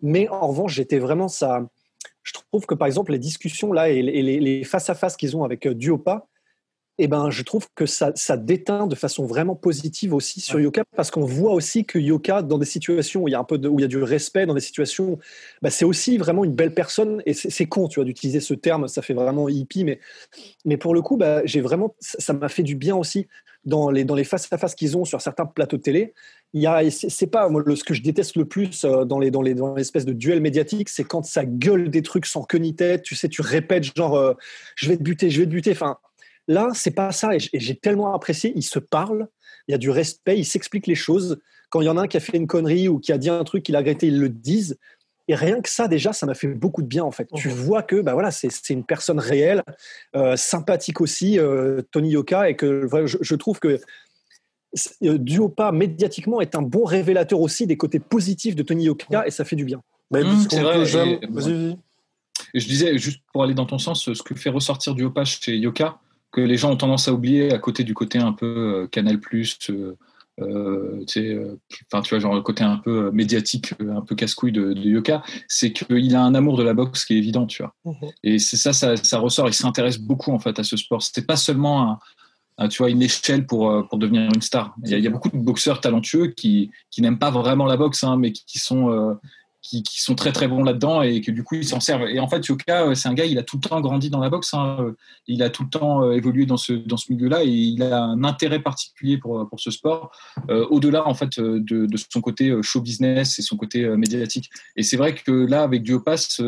Mais 0.00 0.28
en 0.28 0.48
revanche, 0.48 0.74
j'étais 0.74 0.98
vraiment 0.98 1.28
ça. 1.28 1.68
Je 2.22 2.32
trouve 2.32 2.64
que 2.64 2.74
par 2.74 2.86
exemple, 2.86 3.12
les 3.12 3.18
discussions 3.18 3.72
là 3.72 3.90
et 3.90 4.02
les 4.02 4.64
face-à-face 4.64 5.16
qu'ils 5.16 5.36
ont 5.36 5.44
avec 5.44 5.68
Duopa, 5.68 6.26
eh 7.04 7.08
ben, 7.08 7.30
je 7.30 7.42
trouve 7.42 7.66
que 7.74 7.86
ça, 7.86 8.12
ça, 8.14 8.36
déteint 8.36 8.86
de 8.86 8.94
façon 8.94 9.24
vraiment 9.24 9.56
positive 9.56 10.14
aussi 10.14 10.40
sur 10.40 10.60
Yoka 10.60 10.84
parce 10.94 11.10
qu'on 11.10 11.24
voit 11.24 11.52
aussi 11.52 11.84
que 11.84 11.98
Yoka, 11.98 12.42
dans 12.42 12.58
des 12.58 12.66
situations 12.66 13.22
où 13.22 13.28
il 13.28 13.32
y 13.32 13.34
a 13.34 13.38
un 13.38 13.44
peu 13.44 13.58
de, 13.58 13.68
où 13.68 13.78
il 13.78 13.82
y 13.82 13.84
a 13.84 13.88
du 13.88 14.02
respect, 14.02 14.46
dans 14.46 14.54
des 14.54 14.60
situations, 14.60 15.18
bah, 15.62 15.70
c'est 15.70 15.84
aussi 15.84 16.18
vraiment 16.18 16.44
une 16.44 16.54
belle 16.54 16.74
personne 16.74 17.22
et 17.26 17.34
c'est 17.34 17.66
con, 17.66 17.88
tu 17.88 18.00
vois, 18.00 18.04
d'utiliser 18.04 18.40
ce 18.40 18.54
terme, 18.54 18.86
ça 18.88 19.02
fait 19.02 19.14
vraiment 19.14 19.48
hippie, 19.48 19.84
mais, 19.84 20.00
mais 20.64 20.76
pour 20.76 20.94
le 20.94 21.02
coup, 21.02 21.16
bah, 21.16 21.42
j'ai 21.44 21.60
vraiment, 21.60 21.94
ça 22.00 22.32
m'a 22.32 22.48
fait 22.48 22.62
du 22.62 22.76
bien 22.76 22.96
aussi 22.96 23.26
dans 23.64 23.90
les, 23.90 24.04
dans 24.04 24.14
les 24.14 24.24
face 24.24 24.50
à 24.52 24.58
face 24.58 24.74
qu'ils 24.74 24.96
ont 24.96 25.04
sur 25.04 25.20
certains 25.20 25.46
plateaux 25.46 25.76
de 25.76 25.82
télé. 25.82 26.14
Il 26.52 26.62
y 26.62 26.66
a, 26.66 26.82
c'est 26.90 27.26
pas 27.26 27.48
moi, 27.48 27.62
ce 27.74 27.84
que 27.84 27.94
je 27.94 28.02
déteste 28.02 28.36
le 28.36 28.44
plus 28.44 28.84
euh, 28.84 29.04
dans 29.04 29.18
les 29.18 29.30
dans 29.30 29.42
les 29.42 29.54
dans 29.54 29.74
l'espèce 29.74 30.04
de 30.04 30.12
duel 30.12 30.40
médiatique, 30.40 30.88
c'est 30.88 31.04
quand 31.04 31.24
ça 31.24 31.44
gueule 31.44 31.90
des 31.90 32.02
trucs 32.02 32.26
sans 32.26 32.42
queue 32.42 32.58
ni 32.58 32.74
tête. 32.74 33.02
Tu 33.02 33.14
sais, 33.14 33.28
tu 33.28 33.42
répètes 33.42 33.84
genre, 33.96 34.16
euh, 34.16 34.34
je 34.74 34.88
vais 34.88 34.96
te 34.96 35.02
buter, 35.02 35.30
je 35.30 35.40
vais 35.40 35.46
te 35.46 35.50
buter. 35.50 35.72
Enfin, 35.72 35.98
Là, 36.50 36.70
c'est 36.74 36.90
pas 36.90 37.12
ça. 37.12 37.36
Et 37.36 37.38
j'ai 37.38 37.76
tellement 37.76 38.12
apprécié. 38.12 38.52
Ils 38.56 38.64
se 38.64 38.80
parlent, 38.80 39.28
il 39.68 39.72
y 39.72 39.74
a 39.76 39.78
du 39.78 39.88
respect, 39.88 40.36
ils 40.36 40.44
s'expliquent 40.44 40.88
les 40.88 40.96
choses. 40.96 41.40
Quand 41.70 41.80
il 41.80 41.84
y 41.84 41.88
en 41.88 41.96
a 41.96 42.02
un 42.02 42.08
qui 42.08 42.16
a 42.16 42.20
fait 42.20 42.36
une 42.36 42.48
connerie 42.48 42.88
ou 42.88 42.98
qui 42.98 43.12
a 43.12 43.18
dit 43.18 43.30
un 43.30 43.44
truc 43.44 43.62
qu'il 43.62 43.76
a 43.76 43.78
regretté, 43.78 44.08
ils 44.08 44.18
le 44.18 44.28
disent. 44.28 44.76
Et 45.28 45.36
rien 45.36 45.60
que 45.60 45.68
ça, 45.68 45.86
déjà, 45.86 46.12
ça 46.12 46.26
m'a 46.26 46.34
fait 46.34 46.48
beaucoup 46.48 46.82
de 46.82 46.88
bien, 46.88 47.04
en 47.04 47.12
fait. 47.12 47.28
Tu 47.36 47.48
vois 47.48 47.84
que 47.84 48.00
bah 48.00 48.14
voilà, 48.14 48.32
c'est 48.32 48.50
une 48.70 48.82
personne 48.82 49.20
réelle, 49.20 49.62
euh, 50.16 50.36
sympathique 50.36 51.00
aussi, 51.00 51.38
euh, 51.38 51.82
Tony 51.92 52.10
Yoka, 52.10 52.50
et 52.50 52.56
que 52.56 52.88
je, 53.06 53.34
trouve 53.36 53.60
que 53.60 53.78
euh, 55.04 55.18
Duopa, 55.18 55.70
médiatiquement, 55.70 56.40
est 56.40 56.56
un 56.56 56.62
bon 56.62 56.82
révélateur 56.82 57.40
aussi 57.40 57.68
des 57.68 57.76
côtés 57.76 58.00
positifs 58.00 58.56
de 58.56 58.64
Tony 58.64 58.86
Yoka, 58.86 59.24
et 59.24 59.30
ça 59.30 59.44
fait 59.44 59.54
du 59.54 59.64
bien. 59.64 59.80
Mmh, 60.10 60.46
c'est 60.50 60.62
vrai. 60.62 60.82
Et, 60.82 62.60
je 62.60 62.66
disais, 62.66 62.98
juste 62.98 63.20
pour 63.32 63.44
aller 63.44 63.54
dans 63.54 63.66
ton 63.66 63.78
sens, 63.78 64.12
ce 64.12 64.22
que 64.24 64.34
fait 64.34 64.50
ressortir 64.50 64.96
Duopa 64.96 65.24
chez 65.24 65.56
Yoka, 65.56 66.00
que 66.32 66.40
les 66.40 66.56
gens 66.56 66.70
ont 66.72 66.76
tendance 66.76 67.08
à 67.08 67.12
oublier 67.12 67.52
à 67.52 67.58
côté 67.58 67.84
du 67.84 67.94
côté 67.94 68.18
un 68.18 68.32
peu 68.32 68.46
euh, 68.46 68.86
Canal 68.86 69.18
Plus, 69.18 69.58
euh, 69.70 69.96
euh, 70.40 71.04
enfin 71.92 72.02
tu 72.02 72.14
vois 72.14 72.18
genre 72.18 72.34
le 72.34 72.40
côté 72.40 72.64
un 72.64 72.78
peu 72.78 73.10
médiatique, 73.10 73.74
un 73.80 74.00
peu 74.00 74.14
casse-couille 74.14 74.52
de, 74.52 74.72
Yoka, 74.72 75.22
c'est 75.48 75.72
qu'il 75.72 76.16
a 76.16 76.22
un 76.22 76.34
amour 76.34 76.56
de 76.56 76.62
la 76.62 76.72
boxe 76.72 77.04
qui 77.04 77.14
est 77.14 77.18
évident, 77.18 77.46
tu 77.46 77.62
vois. 77.62 77.74
Mhm. 77.84 78.10
Et 78.22 78.38
c'est 78.38 78.56
ça, 78.56 78.72
ça, 78.72 79.18
ressort. 79.18 79.48
Il 79.48 79.54
s'intéresse 79.54 79.98
beaucoup 79.98 80.32
en 80.32 80.38
fait 80.38 80.58
à 80.58 80.64
ce 80.64 80.76
sport. 80.76 81.02
C'est 81.02 81.26
pas 81.26 81.36
seulement 81.36 81.98
un, 82.58 82.68
tu 82.68 82.78
vois, 82.78 82.90
une 82.90 83.02
échelle 83.02 83.46
pour, 83.46 83.86
pour 83.88 83.98
devenir 83.98 84.30
une 84.34 84.42
star. 84.42 84.74
Il 84.84 84.98
y, 84.98 85.06
a, 85.06 85.10
beaucoup 85.10 85.30
de 85.30 85.36
boxeurs 85.36 85.80
talentueux 85.80 86.28
qui, 86.28 86.70
qui 86.90 87.02
n'aiment 87.02 87.18
pas 87.18 87.30
vraiment 87.30 87.66
la 87.66 87.76
boxe, 87.76 88.04
hein, 88.04 88.16
mais 88.16 88.32
qui 88.32 88.58
sont, 88.58 89.18
qui, 89.62 89.82
sont 90.00 90.14
très 90.14 90.32
très 90.32 90.48
bons 90.48 90.62
là-dedans 90.62 91.02
et 91.02 91.20
que 91.20 91.30
du 91.30 91.44
coup 91.44 91.56
ils 91.56 91.66
s'en 91.66 91.80
servent. 91.80 92.08
Et 92.08 92.18
en 92.18 92.28
fait, 92.28 92.46
Yoka, 92.46 92.86
euh, 92.86 92.94
c'est 92.94 93.08
un 93.08 93.14
gars, 93.14 93.26
il 93.26 93.38
a 93.38 93.42
tout 93.42 93.56
le 93.62 93.68
temps 93.68 93.80
grandi 93.80 94.10
dans 94.10 94.20
la 94.20 94.30
boxe, 94.30 94.54
hein. 94.54 94.94
il 95.26 95.42
a 95.42 95.50
tout 95.50 95.64
le 95.64 95.70
temps 95.70 96.02
euh, 96.02 96.12
évolué 96.12 96.46
dans 96.46 96.56
ce, 96.56 96.72
dans 96.72 96.96
ce 96.96 97.12
milieu-là 97.12 97.44
et 97.44 97.48
il 97.48 97.82
a 97.82 98.02
un 98.02 98.24
intérêt 98.24 98.60
particulier 98.60 99.18
pour, 99.18 99.48
pour 99.48 99.60
ce 99.60 99.70
sport, 99.70 100.10
euh, 100.48 100.66
au-delà 100.70 101.06
en 101.06 101.14
fait 101.14 101.38
de, 101.38 101.58
de, 101.86 101.96
son 101.96 102.20
côté 102.20 102.54
show 102.62 102.80
business 102.80 103.38
et 103.38 103.42
son 103.42 103.56
côté 103.56 103.86
médiatique. 103.96 104.50
Et 104.76 104.82
c'est 104.82 104.96
vrai 104.96 105.14
que 105.14 105.30
là, 105.30 105.62
avec 105.62 105.82
Diopass, 105.82 106.40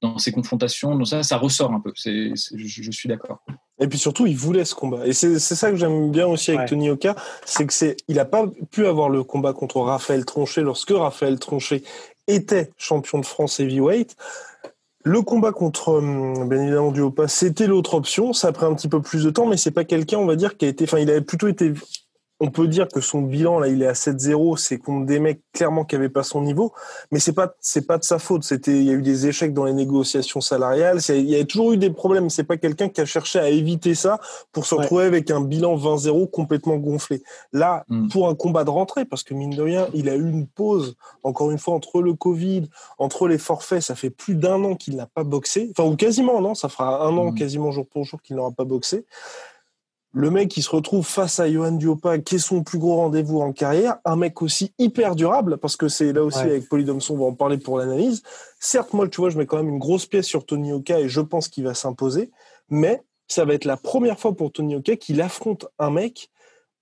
dans 0.00 0.18
ses 0.18 0.32
confrontations. 0.32 0.96
Donc 0.96 1.06
ça, 1.06 1.22
ça 1.22 1.36
ressort 1.36 1.72
un 1.72 1.80
peu. 1.80 1.92
C'est, 1.94 2.32
je, 2.34 2.90
suis 2.90 3.08
d'accord. 3.08 3.42
Et 3.80 3.86
puis 3.86 3.98
surtout, 3.98 4.26
il 4.26 4.36
voulait 4.36 4.64
ce 4.64 4.74
combat. 4.74 5.06
Et 5.06 5.12
c'est, 5.12 5.38
ça 5.38 5.70
que 5.70 5.76
j'aime 5.76 6.10
bien 6.10 6.26
aussi 6.26 6.52
avec 6.52 6.68
Tony 6.68 6.90
Oka, 6.90 7.16
c'est 7.44 7.66
que 7.66 7.72
c'est, 7.72 7.96
il 8.08 8.16
n'a 8.16 8.24
pas 8.24 8.46
pu 8.70 8.86
avoir 8.86 9.08
le 9.08 9.24
combat 9.24 9.52
contre 9.52 9.80
Raphaël 9.80 10.24
Tronchet 10.24 10.62
lorsque 10.62 10.90
Raphaël 10.90 11.38
Tronchet 11.38 11.82
était 12.34 12.70
champion 12.76 13.18
de 13.18 13.26
France 13.26 13.60
heavyweight. 13.60 14.16
Le 15.02 15.22
combat 15.22 15.52
contre 15.52 15.88
hum, 15.88 16.48
bien 16.48 16.62
évidemment 16.62 16.92
c'était 17.26 17.66
l'autre 17.66 17.94
option. 17.94 18.32
Ça 18.32 18.48
a 18.48 18.52
pris 18.52 18.66
un 18.66 18.74
petit 18.74 18.88
peu 18.88 19.00
plus 19.00 19.24
de 19.24 19.30
temps, 19.30 19.46
mais 19.46 19.56
c'est 19.56 19.70
pas 19.70 19.84
quelqu'un, 19.84 20.18
on 20.18 20.26
va 20.26 20.36
dire, 20.36 20.56
qui 20.56 20.66
a 20.66 20.68
été. 20.68 20.84
Enfin, 20.84 20.98
il 20.98 21.10
avait 21.10 21.22
plutôt 21.22 21.48
été 21.48 21.72
on 22.40 22.50
peut 22.50 22.66
dire 22.66 22.88
que 22.88 23.00
son 23.00 23.20
bilan 23.20 23.58
là, 23.58 23.68
il 23.68 23.82
est 23.82 23.86
à 23.86 23.92
7-0, 23.92 24.56
c'est 24.56 24.78
contre 24.78 25.04
des 25.04 25.20
mecs 25.20 25.42
clairement 25.52 25.84
qui 25.84 25.94
n'avaient 25.94 26.08
pas 26.08 26.22
son 26.22 26.40
niveau, 26.40 26.72
mais 27.10 27.20
c'est 27.20 27.34
pas 27.34 27.54
c'est 27.60 27.86
pas 27.86 27.98
de 27.98 28.04
sa 28.04 28.18
faute. 28.18 28.44
C'était 28.44 28.72
il 28.72 28.84
y 28.84 28.90
a 28.90 28.94
eu 28.94 29.02
des 29.02 29.26
échecs 29.26 29.52
dans 29.52 29.64
les 29.64 29.74
négociations 29.74 30.40
salariales, 30.40 31.00
il 31.10 31.28
y 31.28 31.36
a 31.36 31.44
toujours 31.44 31.72
eu 31.72 31.76
des 31.76 31.90
problèmes. 31.90 32.30
C'est 32.30 32.44
pas 32.44 32.56
quelqu'un 32.56 32.88
qui 32.88 33.02
a 33.02 33.04
cherché 33.04 33.38
à 33.38 33.50
éviter 33.50 33.94
ça 33.94 34.18
pour 34.52 34.64
se 34.64 34.74
retrouver 34.74 35.04
avec 35.04 35.30
un 35.30 35.42
bilan 35.42 35.76
20-0 35.76 36.30
complètement 36.30 36.76
gonflé. 36.76 37.22
Là, 37.52 37.84
hmm. 37.88 38.08
pour 38.08 38.28
un 38.28 38.34
combat 38.34 38.64
de 38.64 38.70
rentrée, 38.70 39.04
parce 39.04 39.22
que 39.22 39.34
mine 39.34 39.50
de 39.50 39.62
rien, 39.62 39.88
il 39.92 40.08
a 40.08 40.14
eu 40.14 40.30
une 40.30 40.46
pause. 40.46 40.96
Encore 41.22 41.50
une 41.50 41.58
fois, 41.58 41.74
entre 41.74 42.00
le 42.00 42.14
Covid, 42.14 42.70
entre 42.98 43.28
les 43.28 43.38
forfaits, 43.38 43.82
ça 43.82 43.94
fait 43.94 44.10
plus 44.10 44.34
d'un 44.34 44.64
an 44.64 44.74
qu'il 44.76 44.96
n'a 44.96 45.06
pas 45.06 45.24
boxé, 45.24 45.72
enfin 45.76 45.88
ou 45.88 45.96
quasiment 45.96 46.40
non, 46.40 46.54
ça 46.54 46.70
fera 46.70 47.04
un 47.04 47.16
an 47.18 47.32
hmm. 47.32 47.34
quasiment 47.34 47.70
jour 47.70 47.86
pour 47.86 48.04
jour 48.04 48.22
qu'il 48.22 48.36
n'aura 48.36 48.50
pas 48.50 48.64
boxé 48.64 49.04
le 50.12 50.30
mec 50.30 50.48
qui 50.48 50.62
se 50.62 50.70
retrouve 50.70 51.06
face 51.06 51.38
à 51.38 51.50
Johan 51.50 51.72
Duopa, 51.72 52.18
qui 52.18 52.36
est 52.36 52.38
son 52.38 52.62
plus 52.62 52.78
gros 52.78 52.96
rendez-vous 52.96 53.40
en 53.40 53.52
carrière, 53.52 53.98
un 54.04 54.16
mec 54.16 54.42
aussi 54.42 54.72
hyper 54.78 55.14
durable, 55.14 55.58
parce 55.58 55.76
que 55.76 55.88
c'est 55.88 56.12
là 56.12 56.24
aussi 56.24 56.40
avec 56.40 56.68
Polydomson, 56.68 57.14
on 57.14 57.18
va 57.18 57.24
en 57.26 57.34
parler 57.34 57.58
pour 57.58 57.78
l'analyse. 57.78 58.22
Certes, 58.58 58.92
moi, 58.92 59.08
tu 59.08 59.20
vois, 59.20 59.30
je 59.30 59.38
mets 59.38 59.46
quand 59.46 59.58
même 59.58 59.68
une 59.68 59.78
grosse 59.78 60.06
pièce 60.06 60.26
sur 60.26 60.44
Tony 60.44 60.72
Oka 60.72 60.98
et 60.98 61.08
je 61.08 61.20
pense 61.20 61.48
qu'il 61.48 61.64
va 61.64 61.74
s'imposer, 61.74 62.30
mais 62.68 63.02
ça 63.28 63.44
va 63.44 63.54
être 63.54 63.64
la 63.64 63.76
première 63.76 64.18
fois 64.18 64.34
pour 64.34 64.50
Tony 64.50 64.74
Oka 64.74 64.96
qu'il 64.96 65.20
affronte 65.20 65.66
un 65.78 65.90
mec 65.90 66.30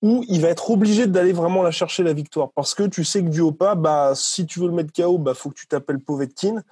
où 0.00 0.24
il 0.28 0.40
va 0.40 0.48
être 0.48 0.70
obligé 0.70 1.06
d'aller 1.06 1.32
vraiment 1.32 1.62
la 1.62 1.72
chercher 1.72 2.04
la 2.04 2.12
victoire, 2.12 2.50
parce 2.54 2.74
que 2.74 2.84
tu 2.84 3.04
sais 3.04 3.22
que 3.22 3.28
Duopa, 3.28 3.74
bah, 3.74 4.12
si 4.14 4.46
tu 4.46 4.60
veux 4.60 4.68
le 4.68 4.72
mettre 4.72 4.92
KO, 4.92 5.18
bah, 5.18 5.34
faut 5.34 5.50
que 5.50 5.56
tu 5.56 5.66
t'appelles 5.66 5.98
Povetkin, 6.00 6.62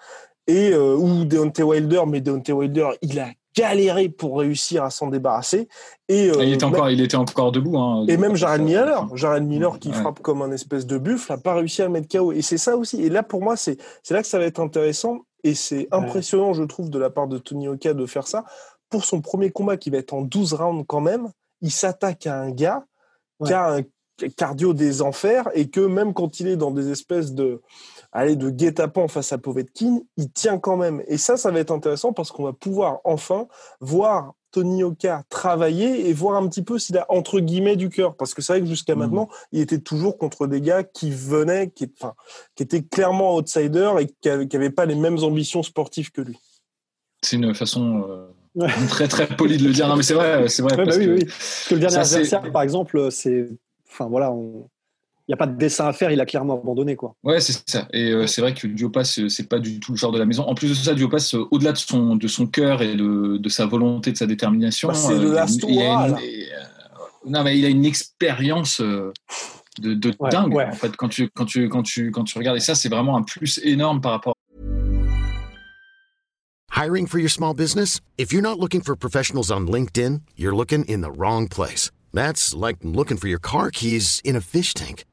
et 0.46 0.70
euh, 0.72 0.94
ou 0.94 1.24
Deontay 1.24 1.62
Wilder, 1.62 2.02
mais 2.06 2.20
Deontay 2.20 2.52
Wilder, 2.52 2.90
il 3.02 3.18
a 3.18 3.28
galéré 3.56 4.08
pour 4.08 4.38
réussir 4.38 4.84
à 4.84 4.90
s'en 4.90 5.08
débarrasser. 5.08 5.68
Et, 6.08 6.30
euh, 6.30 6.44
il, 6.44 6.52
était 6.52 6.64
encore, 6.64 6.90
il 6.90 7.00
était 7.00 7.16
encore 7.16 7.50
debout. 7.52 7.78
Hein, 7.78 8.04
et 8.06 8.16
même 8.16 8.36
Jared 8.36 8.62
Miller, 8.62 9.08
Jared 9.16 9.44
Miller 9.44 9.78
qui 9.78 9.92
frappe 9.92 10.20
comme 10.20 10.42
un 10.42 10.52
espèce 10.52 10.86
de 10.86 10.98
buffle, 10.98 11.32
n'a 11.32 11.38
pas 11.38 11.54
réussi 11.54 11.82
à 11.82 11.88
mettre 11.88 12.08
KO. 12.08 12.32
Et 12.32 12.42
c'est 12.42 12.58
ça 12.58 12.76
aussi. 12.76 13.02
Et 13.02 13.08
là, 13.08 13.22
pour 13.22 13.42
moi, 13.42 13.56
c'est 13.56 13.78
là 14.10 14.20
que 14.20 14.28
ça 14.28 14.38
va 14.38 14.44
être 14.44 14.60
intéressant. 14.60 15.22
Et 15.42 15.54
c'est 15.54 15.88
impressionnant, 15.92 16.52
je 16.52 16.64
trouve, 16.64 16.90
de 16.90 16.98
la 16.98 17.08
part 17.08 17.28
de 17.28 17.38
Tony 17.38 17.68
Oka 17.68 17.94
de 17.94 18.06
faire 18.06 18.26
ça. 18.26 18.44
Pour 18.90 19.04
son 19.04 19.20
premier 19.20 19.50
combat 19.50 19.76
qui 19.76 19.90
va 19.90 19.98
être 19.98 20.12
en 20.12 20.22
12 20.22 20.54
rounds 20.54 20.84
quand 20.86 21.00
même, 21.00 21.30
il 21.62 21.70
s'attaque 21.70 22.26
à 22.26 22.38
un 22.40 22.50
gars 22.50 22.84
qui 23.44 23.52
a 23.52 23.74
un 23.74 23.82
cardio 24.36 24.72
des 24.72 25.02
enfers 25.02 25.48
et 25.54 25.68
que 25.68 25.80
même 25.80 26.14
quand 26.14 26.40
il 26.40 26.48
est 26.48 26.56
dans 26.56 26.70
des 26.70 26.90
espèces 26.90 27.32
de 27.32 27.60
aller 28.12 28.36
de 28.36 28.50
guet-apens 28.50 29.08
face 29.08 29.32
à 29.32 29.38
Povetkin, 29.38 30.00
il 30.16 30.30
tient 30.30 30.58
quand 30.58 30.76
même. 30.76 31.02
Et 31.06 31.18
ça, 31.18 31.36
ça 31.36 31.50
va 31.50 31.60
être 31.60 31.70
intéressant 31.70 32.12
parce 32.12 32.30
qu'on 32.30 32.44
va 32.44 32.52
pouvoir 32.52 33.00
enfin 33.04 33.46
voir 33.80 34.34
Tony 34.52 34.82
Oka 34.82 35.22
travailler 35.28 36.08
et 36.08 36.12
voir 36.12 36.42
un 36.42 36.48
petit 36.48 36.62
peu 36.62 36.78
s'il 36.78 36.96
a 36.96 37.04
entre 37.10 37.40
guillemets 37.40 37.76
du 37.76 37.88
cœur. 37.88 38.16
Parce 38.16 38.32
que 38.32 38.40
c'est 38.40 38.54
vrai 38.54 38.60
que 38.60 38.66
jusqu'à 38.66 38.94
mmh. 38.94 38.98
maintenant, 38.98 39.28
il 39.52 39.60
était 39.60 39.80
toujours 39.80 40.16
contre 40.16 40.46
des 40.46 40.60
gars 40.60 40.82
qui 40.82 41.10
venaient, 41.10 41.70
qui, 41.70 41.92
enfin, 42.00 42.14
qui 42.54 42.62
étaient 42.62 42.82
clairement 42.82 43.36
outsiders 43.36 43.98
et 43.98 44.06
qui 44.06 44.28
n'avaient 44.28 44.70
pas 44.70 44.86
les 44.86 44.94
mêmes 44.94 45.18
ambitions 45.22 45.62
sportives 45.62 46.10
que 46.10 46.22
lui. 46.22 46.38
C'est 47.22 47.36
une 47.36 47.54
façon 47.54 48.06
euh, 48.08 48.68
très 48.88 49.08
très 49.08 49.26
polie 49.26 49.58
de 49.58 49.64
le 49.66 49.72
dire. 49.72 49.88
Non, 49.88 49.96
mais 49.96 50.02
c'est 50.02 50.14
vrai, 50.14 50.48
c'est 50.48 50.62
vrai. 50.62 50.76
Bah 50.76 50.84
parce, 50.84 50.98
que, 50.98 51.14
oui, 51.14 51.26
que 51.68 51.74
le 51.74 51.80
dernier 51.80 51.98
adversaire, 51.98 52.52
par 52.52 52.62
exemple, 52.62 53.10
c'est, 53.10 53.48
enfin 53.88 54.06
voilà, 54.06 54.32
on, 54.32 54.68
il 55.28 55.32
n'y 55.32 55.34
a 55.34 55.36
pas 55.38 55.48
de 55.48 55.56
dessin 55.58 55.88
à 55.88 55.92
faire, 55.92 56.12
il 56.12 56.20
a 56.20 56.26
clairement 56.26 56.54
abandonné. 56.54 56.94
Quoi. 56.94 57.16
Ouais, 57.24 57.40
c'est 57.40 57.68
ça. 57.68 57.88
Et 57.92 58.12
euh, 58.12 58.28
c'est 58.28 58.40
vrai 58.40 58.54
que 58.54 58.68
Diopas, 58.68 59.18
euh, 59.18 59.28
c'est 59.28 59.48
pas 59.48 59.58
du 59.58 59.80
tout 59.80 59.90
le 59.90 59.98
genre 59.98 60.12
de 60.12 60.20
la 60.20 60.24
maison. 60.24 60.44
En 60.44 60.54
plus 60.54 60.68
de 60.68 60.74
ça, 60.74 60.94
Diopas, 60.94 61.32
euh, 61.34 61.44
au-delà 61.50 61.72
de 61.72 61.78
son, 61.78 62.14
de 62.14 62.28
son 62.28 62.46
cœur 62.46 62.80
et 62.80 62.94
de, 62.94 63.36
de 63.36 63.48
sa 63.48 63.66
volonté, 63.66 64.12
de 64.12 64.16
sa 64.16 64.26
détermination, 64.26 64.88
bah, 64.88 64.94
c'est 64.94 65.18
de 65.18 65.30
la 65.30 65.46
Non, 67.26 67.42
mais 67.42 67.58
il 67.58 67.64
a 67.64 67.68
une 67.68 67.84
expérience 67.84 68.80
de, 68.80 69.12
de 69.80 70.14
dingue, 70.30 70.54
en 70.54 70.72
fait, 70.72 70.96
quand 70.96 71.08
tu, 71.08 71.28
quand, 71.34 71.44
tu, 71.44 71.68
quand, 71.68 71.82
tu, 71.82 72.12
quand 72.12 72.22
tu 72.22 72.38
regardes. 72.38 72.58
Et 72.58 72.60
ça, 72.60 72.76
c'est 72.76 72.88
vraiment 72.88 73.16
un 73.16 73.22
plus 73.22 73.60
énorme 73.64 74.00
par 74.00 74.12
rapport. 74.12 74.34
Hiring 76.70 77.06
for 77.06 77.18
your 77.18 77.30
small 77.30 77.52
business? 77.52 78.00
If 78.16 78.32
you're 78.32 78.42
not 78.42 78.60
looking 78.60 78.82
for 78.82 78.94
professionals 78.94 79.50
on 79.50 79.66
LinkedIn, 79.66 80.20
you're 80.36 80.54
looking 80.54 80.84
in 80.84 81.00
the 81.00 81.10
wrong 81.10 81.48
place. 81.48 81.90
That's 82.12 82.54
like 82.54 82.76
looking 82.82 83.18
for 83.18 83.28
your 83.28 83.38
car 83.38 83.70
keys 83.70 84.20
in 84.24 84.36
a 84.36 84.40
fish 84.40 84.72
tank. 84.72 85.04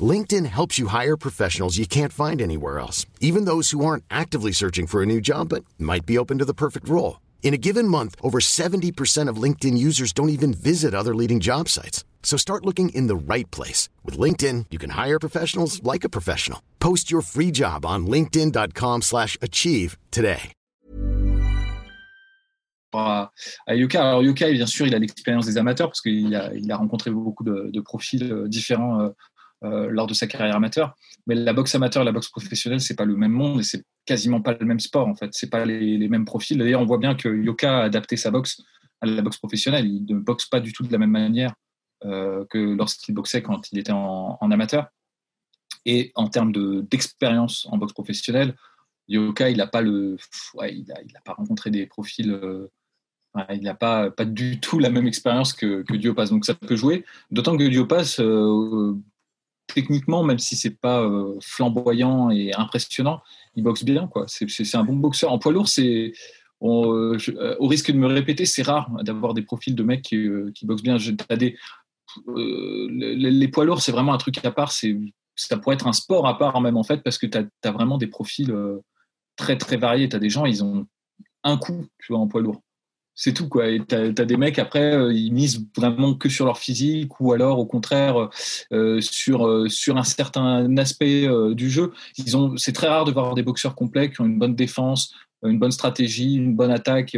LinkedIn 0.00 0.46
helps 0.46 0.78
you 0.78 0.86
hire 0.86 1.16
professionals 1.16 1.76
you 1.76 1.86
can't 1.86 2.12
find 2.12 2.40
anywhere 2.40 2.78
else, 2.78 3.04
even 3.20 3.46
those 3.46 3.72
who 3.72 3.84
aren't 3.84 4.04
actively 4.08 4.52
searching 4.52 4.86
for 4.86 5.02
a 5.02 5.06
new 5.06 5.20
job 5.20 5.48
but 5.48 5.64
might 5.76 6.06
be 6.06 6.16
open 6.16 6.38
to 6.38 6.44
the 6.44 6.54
perfect 6.54 6.88
role. 6.88 7.18
In 7.42 7.52
a 7.52 7.58
given 7.58 7.88
month, 7.88 8.14
over 8.22 8.38
70% 8.38 9.28
of 9.28 9.42
LinkedIn 9.42 9.76
users 9.76 10.12
don't 10.12 10.28
even 10.28 10.54
visit 10.54 10.94
other 10.94 11.14
leading 11.16 11.40
job 11.40 11.68
sites. 11.68 12.04
So 12.22 12.36
start 12.36 12.64
looking 12.64 12.90
in 12.90 13.08
the 13.08 13.34
right 13.34 13.50
place. 13.50 13.88
With 14.04 14.16
LinkedIn, 14.16 14.66
you 14.70 14.78
can 14.78 14.90
hire 14.90 15.18
professionals 15.18 15.82
like 15.82 16.04
a 16.04 16.08
professional. 16.08 16.62
Post 16.78 17.10
your 17.10 17.22
free 17.22 17.50
job 17.50 17.84
on 17.84 18.06
linkedin.com 18.06 19.02
slash 19.02 19.36
achieve 19.42 19.98
today. 20.12 20.52
À, 22.92 23.30
Yuka. 23.68 24.00
Alors 24.00 24.22
Yuka, 24.22 24.50
bien 24.50 24.66
sûr, 24.66 24.86
il 24.86 24.94
a 24.94 24.98
l'expérience 24.98 25.46
des 25.46 25.56
amateurs 25.56 25.88
parce 25.88 26.00
qu'il 26.00 26.34
a, 26.34 26.52
il 26.54 26.70
a 26.72 26.76
rencontré 26.76 27.10
beaucoup 27.10 27.44
de, 27.44 27.70
de 27.72 27.80
profils 27.80 28.24
euh, 28.24 28.48
différents 28.48 29.00
euh, 29.00 29.10
lors 29.62 30.06
de 30.06 30.14
sa 30.14 30.26
carrière 30.26 30.56
amateur. 30.56 30.94
Mais 31.26 31.34
la 31.34 31.52
boxe 31.52 31.74
amateur 31.74 32.02
et 32.02 32.04
la 32.04 32.12
boxe 32.12 32.28
professionnelle, 32.28 32.80
c'est 32.80 32.96
pas 32.96 33.04
le 33.04 33.16
même 33.16 33.32
monde 33.32 33.60
et 33.60 33.62
c'est 33.62 33.84
quasiment 34.06 34.40
pas 34.40 34.56
le 34.58 34.66
même 34.66 34.80
sport 34.80 35.06
en 35.06 35.14
fait. 35.14 35.30
C'est 35.32 35.50
pas 35.50 35.64
les, 35.64 36.08
mêmes 36.08 36.24
profils. 36.24 36.58
D'ailleurs, 36.58 36.80
on 36.80 36.86
voit 36.86 36.98
bien 36.98 37.14
que 37.14 37.28
Yoka 37.28 37.80
a 37.80 37.82
adapté 37.82 38.16
sa 38.16 38.30
boxe 38.30 38.60
à 39.00 39.06
la 39.06 39.22
boxe 39.22 39.38
professionnelle. 39.38 39.86
Il 39.86 40.04
ne 40.06 40.18
boxe 40.18 40.46
pas 40.46 40.60
du 40.60 40.72
tout 40.72 40.82
de 40.82 40.92
la 40.92 40.98
même 40.98 41.10
manière 41.10 41.54
euh, 42.04 42.44
que 42.48 42.58
lorsqu'il 42.58 43.14
boxait 43.14 43.42
quand 43.42 43.70
il 43.72 43.78
était 43.78 43.92
en, 43.92 44.36
amateur. 44.50 44.88
Et 45.86 46.12
en 46.14 46.28
termes 46.28 46.52
d'expérience 46.82 47.66
en 47.70 47.78
boxe 47.78 47.92
professionnelle, 47.92 48.54
Yoka, 49.08 49.50
il 49.50 49.58
n'a 49.58 49.66
pas 49.66 49.80
le, 49.80 50.16
il 50.68 50.92
a, 50.92 51.20
pas 51.24 51.32
rencontré 51.34 51.70
des 51.70 51.86
profils. 51.86 52.30
Euh, 52.30 52.68
il 53.50 53.62
n'a 53.62 53.74
pas, 53.74 54.10
pas 54.10 54.24
du 54.24 54.58
tout 54.58 54.78
la 54.78 54.90
même 54.90 55.06
expérience 55.06 55.52
que, 55.52 55.82
que 55.82 55.94
Diopas, 55.94 56.26
donc 56.26 56.44
ça 56.44 56.54
peut 56.54 56.74
jouer. 56.74 57.04
D'autant 57.30 57.56
que 57.56 57.62
Diopas, 57.62 58.16
euh, 58.18 58.94
techniquement, 59.74 60.22
même 60.22 60.38
si 60.38 60.56
c'est 60.56 60.78
pas 60.78 61.02
euh, 61.02 61.38
flamboyant 61.40 62.30
et 62.30 62.54
impressionnant, 62.54 63.22
il 63.54 63.62
boxe 63.62 63.84
bien. 63.84 64.06
Quoi. 64.06 64.26
C'est, 64.28 64.74
un 64.74 64.84
bon 64.84 64.96
boxeur. 64.96 65.32
En 65.32 65.38
poids 65.38 65.52
lourd, 65.52 65.68
c'est, 65.68 66.12
euh, 66.62 67.18
euh, 67.28 67.56
au 67.58 67.66
risque 67.66 67.90
de 67.90 67.96
me 67.96 68.06
répéter, 68.06 68.46
c'est 68.46 68.62
rare 68.62 68.90
d'avoir 69.02 69.34
des 69.34 69.42
profils 69.42 69.74
de 69.74 69.82
mecs 69.82 70.02
qui, 70.02 70.28
boxent 70.64 70.82
bien. 70.82 70.96
les, 72.28 73.48
poids 73.48 73.64
lourds, 73.64 73.82
c'est 73.82 73.92
vraiment 73.92 74.12
un 74.12 74.18
truc 74.18 74.44
à 74.44 74.50
part. 74.50 74.72
C'est, 74.72 74.96
ça 75.36 75.56
pourrait 75.56 75.74
être 75.74 75.86
un 75.86 75.92
sport 75.92 76.26
à 76.26 76.38
part, 76.38 76.60
même 76.60 76.76
en 76.76 76.84
fait, 76.84 77.02
parce 77.02 77.18
que 77.18 77.26
tu 77.26 77.38
as, 77.38 77.70
vraiment 77.70 77.98
des 77.98 78.08
profils 78.08 78.54
très 79.36 79.56
très 79.56 79.76
variés. 79.76 80.08
Tu 80.08 80.16
as 80.16 80.20
des 80.20 80.30
gens, 80.30 80.46
ils 80.46 80.62
ont 80.62 80.86
un 81.42 81.56
coup 81.56 81.86
tu 81.98 82.12
vois, 82.12 82.20
en 82.20 82.28
poids 82.28 82.42
lourd 82.42 82.60
c'est 83.20 83.34
tout 83.34 83.48
quoi. 83.50 83.68
Et 83.68 83.80
t'as 83.86 84.06
as 84.06 84.24
des 84.24 84.38
mecs 84.38 84.58
après, 84.58 84.96
euh, 84.96 85.12
ils 85.12 85.30
misent 85.30 85.66
vraiment 85.76 86.14
que 86.14 86.30
sur 86.30 86.46
leur 86.46 86.56
physique 86.56 87.20
ou 87.20 87.34
alors 87.34 87.58
au 87.58 87.66
contraire 87.66 88.30
euh, 88.72 89.00
sur 89.02 89.46
euh, 89.46 89.68
sur 89.68 89.98
un 89.98 90.04
certain 90.04 90.74
aspect 90.78 91.28
du 91.52 91.68
jeu. 91.68 91.92
Ils 92.16 92.34
ont, 92.38 92.56
c'est 92.56 92.72
très 92.72 92.88
rare 92.88 93.04
de 93.04 93.12
voir 93.12 93.34
des 93.34 93.42
boxeurs 93.42 93.74
complets 93.74 94.10
qui 94.10 94.22
ont 94.22 94.24
une 94.24 94.38
bonne 94.38 94.54
défense, 94.54 95.14
une 95.44 95.58
bonne 95.58 95.70
stratégie, 95.70 96.34
une 96.36 96.56
bonne 96.56 96.70
attaque, 96.70 97.14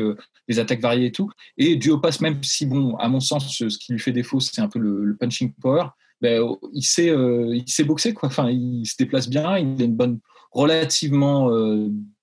des 0.48 0.58
attaques 0.58 0.80
variées 0.80 1.06
et 1.06 1.12
tout. 1.12 1.30
Et 1.56 1.78
passe 2.02 2.20
même 2.20 2.42
si 2.42 2.66
bon, 2.66 2.96
à 2.96 3.08
mon 3.08 3.20
sens, 3.20 3.56
ce 3.56 3.78
qui 3.78 3.92
lui 3.92 4.00
fait 4.00 4.12
défaut, 4.12 4.40
c'est 4.40 4.60
un 4.60 4.68
peu 4.68 4.80
le, 4.80 5.16
punching 5.20 5.52
power. 5.60 5.84
Ben, 6.20 6.42
il 6.72 6.82
sait, 6.82 7.14
il 7.14 7.64
sait 7.68 7.84
boxer 7.84 8.12
quoi. 8.12 8.28
Enfin, 8.28 8.50
il 8.50 8.86
se 8.86 8.96
déplace 8.98 9.28
bien, 9.28 9.56
il 9.56 9.80
a 9.80 9.84
une 9.84 9.94
bonne 9.94 10.18
relativement 10.50 11.48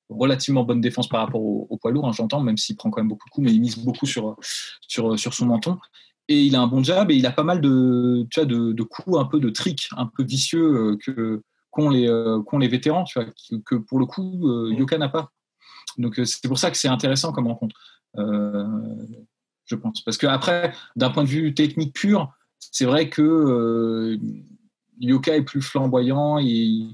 relativement 0.10 0.64
bonne 0.64 0.82
défense 0.82 1.08
par 1.08 1.22
rapport 1.22 1.42
au, 1.42 1.78
poids 1.78 1.92
lourd, 1.92 2.08
hein, 2.08 2.12
j'entends, 2.12 2.42
même 2.42 2.58
s'il 2.58 2.76
prend 2.76 2.90
quand 2.90 3.02
même 3.02 3.08
beaucoup 3.08 3.28
de 3.30 3.32
coups, 3.32 3.46
mais 3.46 3.54
il 3.54 3.62
mise 3.62 3.78
beaucoup 3.78 4.06
sur, 4.06 4.36
son 4.88 5.46
menton. 5.46 5.78
Et 6.28 6.44
il 6.44 6.56
a 6.56 6.62
un 6.62 6.68
bon 6.68 6.84
jab 6.84 7.10
et 7.10 7.16
il 7.16 7.26
a 7.26 7.32
pas 7.32 7.44
mal 7.44 7.62
de, 7.62 8.26
coups, 8.84 9.18
un 9.18 9.26
peu 9.26 9.40
de 9.40 9.50
tricks, 9.50 9.90
un 9.96 10.06
peu 10.06 10.24
vicieux 10.24 10.92
euh, 10.92 10.98
que 10.98 11.42
qu'ont 11.72 11.90
les, 11.90 12.08
euh, 12.08 12.42
vétérans, 12.52 13.04
tu 13.04 13.20
vois, 13.20 13.30
que, 13.66 13.76
pour 13.76 14.00
le 14.00 14.06
coup, 14.08 14.48
euh, 14.48 14.74
Yoka 14.74 14.98
n'a 14.98 15.10
pas. 15.10 15.32
Donc 15.98 16.20
c'est 16.24 16.48
pour 16.48 16.58
ça 16.58 16.72
que 16.72 16.78
c'est 16.78 16.88
intéressant 16.88 17.32
comme 17.32 17.48
rencontre, 17.48 17.76
je 18.16 19.76
pense. 19.76 20.02
Parce 20.02 20.18
qu'après, 20.18 20.74
d'un 20.96 21.10
point 21.10 21.24
de 21.24 21.30
vue 21.30 21.54
technique 21.54 21.94
pur, 21.94 22.32
c'est 22.60 22.86
vrai 22.86 23.10
que 23.10 24.18
Yoka 25.00 25.36
est 25.36 25.44
plus 25.44 25.62
flamboyant 25.62 26.40
et 26.40 26.88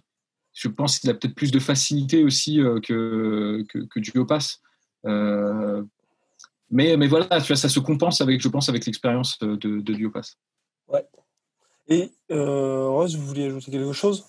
je 0.56 0.68
pense 0.68 0.98
qu'il 0.98 1.12
a 1.12 1.14
peut-être 1.14 1.36
plus 1.36 1.52
de 1.52 1.60
facilité 1.60 2.24
aussi 2.24 2.58
que, 2.84 3.64
que, 3.70 3.80
que 3.80 4.00
Duopas. 4.00 4.60
mais, 5.04 6.98
mais 6.98 7.08
voilà, 7.08 7.28
tu 7.42 7.48
vois, 7.48 7.56
ça 7.56 7.70
se 7.70 7.80
compense 7.80 8.22
avec, 8.22 8.42
je 8.42 8.48
pense, 8.48 8.68
avec 8.70 8.86
l'expérience 8.88 9.38
de, 9.40 9.56
de 9.56 9.94
Duopas. 9.94 10.36
Ouais. 10.88 11.06
Et 11.88 12.10
Rose, 12.32 13.16
vous 13.16 13.28
vouliez 13.28 13.46
ajouter 13.46 13.70
quelque 13.70 13.94
chose? 13.94 14.26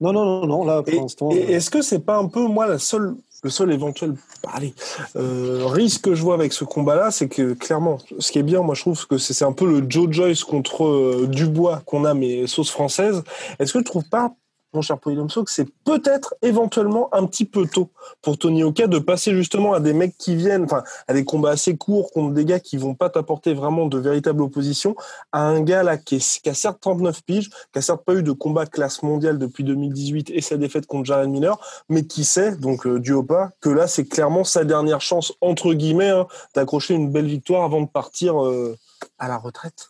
Non, 0.00 0.12
non, 0.12 0.24
non, 0.24 0.46
non, 0.46 0.64
là, 0.64 0.82
pour 0.82 1.02
l'instant. 1.02 1.30
Et, 1.30 1.52
est-ce 1.52 1.70
que 1.70 1.82
c'est 1.82 2.04
pas 2.04 2.18
un 2.18 2.26
peu, 2.26 2.46
moi, 2.46 2.66
la 2.66 2.78
seule 2.78 3.16
le 3.44 3.50
seul 3.50 3.72
éventuel 3.72 4.14
allez, 4.52 4.74
euh, 5.16 5.66
risque 5.66 6.02
que 6.02 6.14
je 6.14 6.22
vois 6.22 6.34
avec 6.34 6.52
ce 6.52 6.64
combat-là, 6.64 7.10
c'est 7.10 7.28
que 7.28 7.52
clairement, 7.54 7.98
ce 8.18 8.32
qui 8.32 8.38
est 8.38 8.42
bien, 8.42 8.62
moi 8.62 8.74
je 8.74 8.80
trouve 8.80 9.06
que 9.06 9.18
c'est 9.18 9.44
un 9.44 9.52
peu 9.52 9.66
le 9.66 9.88
Joe 9.88 10.10
Joyce 10.10 10.44
contre 10.44 10.84
euh, 10.84 11.26
Dubois 11.28 11.82
qu'on 11.86 12.04
a, 12.04 12.14
mais 12.14 12.46
sauce 12.46 12.70
française. 12.70 13.22
Est-ce 13.58 13.72
que 13.72 13.78
tu 13.78 13.84
trouves 13.84 14.08
pas 14.08 14.34
mon 14.72 14.82
cher 14.82 14.98
Polydomso, 14.98 15.44
que 15.44 15.50
c'est 15.50 15.68
peut-être 15.84 16.34
éventuellement 16.42 17.08
un 17.12 17.26
petit 17.26 17.44
peu 17.44 17.66
tôt 17.66 17.90
pour 18.22 18.38
Tony 18.38 18.62
Oka 18.62 18.86
de 18.86 18.98
passer 18.98 19.34
justement 19.34 19.72
à 19.72 19.80
des 19.80 19.92
mecs 19.92 20.16
qui 20.18 20.36
viennent, 20.36 20.64
enfin, 20.64 20.82
à 21.06 21.14
des 21.14 21.24
combats 21.24 21.50
assez 21.50 21.76
courts 21.76 22.10
contre 22.10 22.34
des 22.34 22.44
gars 22.44 22.60
qui 22.60 22.76
vont 22.76 22.94
pas 22.94 23.08
t'apporter 23.08 23.54
vraiment 23.54 23.86
de 23.86 23.98
véritable 23.98 24.42
opposition, 24.42 24.94
à 25.32 25.42
un 25.42 25.60
gars 25.60 25.82
là 25.82 25.96
qui, 25.96 26.16
a 26.16 26.54
certes 26.54 26.80
39 26.80 27.22
piges, 27.24 27.50
qui 27.72 27.78
a 27.78 27.82
certes 27.82 28.04
pas 28.04 28.14
eu 28.14 28.22
de 28.22 28.32
combat 28.32 28.66
classe 28.66 29.02
mondiale 29.02 29.38
depuis 29.38 29.64
2018 29.64 30.30
et 30.30 30.40
sa 30.40 30.56
défaite 30.56 30.86
contre 30.86 31.06
Jared 31.06 31.30
Miller, 31.30 31.58
mais 31.88 32.06
qui 32.06 32.24
sait, 32.24 32.56
donc 32.56 32.86
euh, 32.86 32.98
du 32.98 33.14
pas, 33.26 33.50
que 33.60 33.70
là 33.70 33.86
c'est 33.86 34.04
clairement 34.04 34.44
sa 34.44 34.64
dernière 34.64 35.00
chance, 35.00 35.32
entre 35.40 35.72
guillemets, 35.72 36.10
hein, 36.10 36.26
d'accrocher 36.54 36.94
une 36.94 37.10
belle 37.10 37.26
victoire 37.26 37.64
avant 37.64 37.80
de 37.80 37.88
partir 37.88 38.44
euh, 38.44 38.76
à 39.18 39.28
la 39.28 39.38
retraite. 39.38 39.88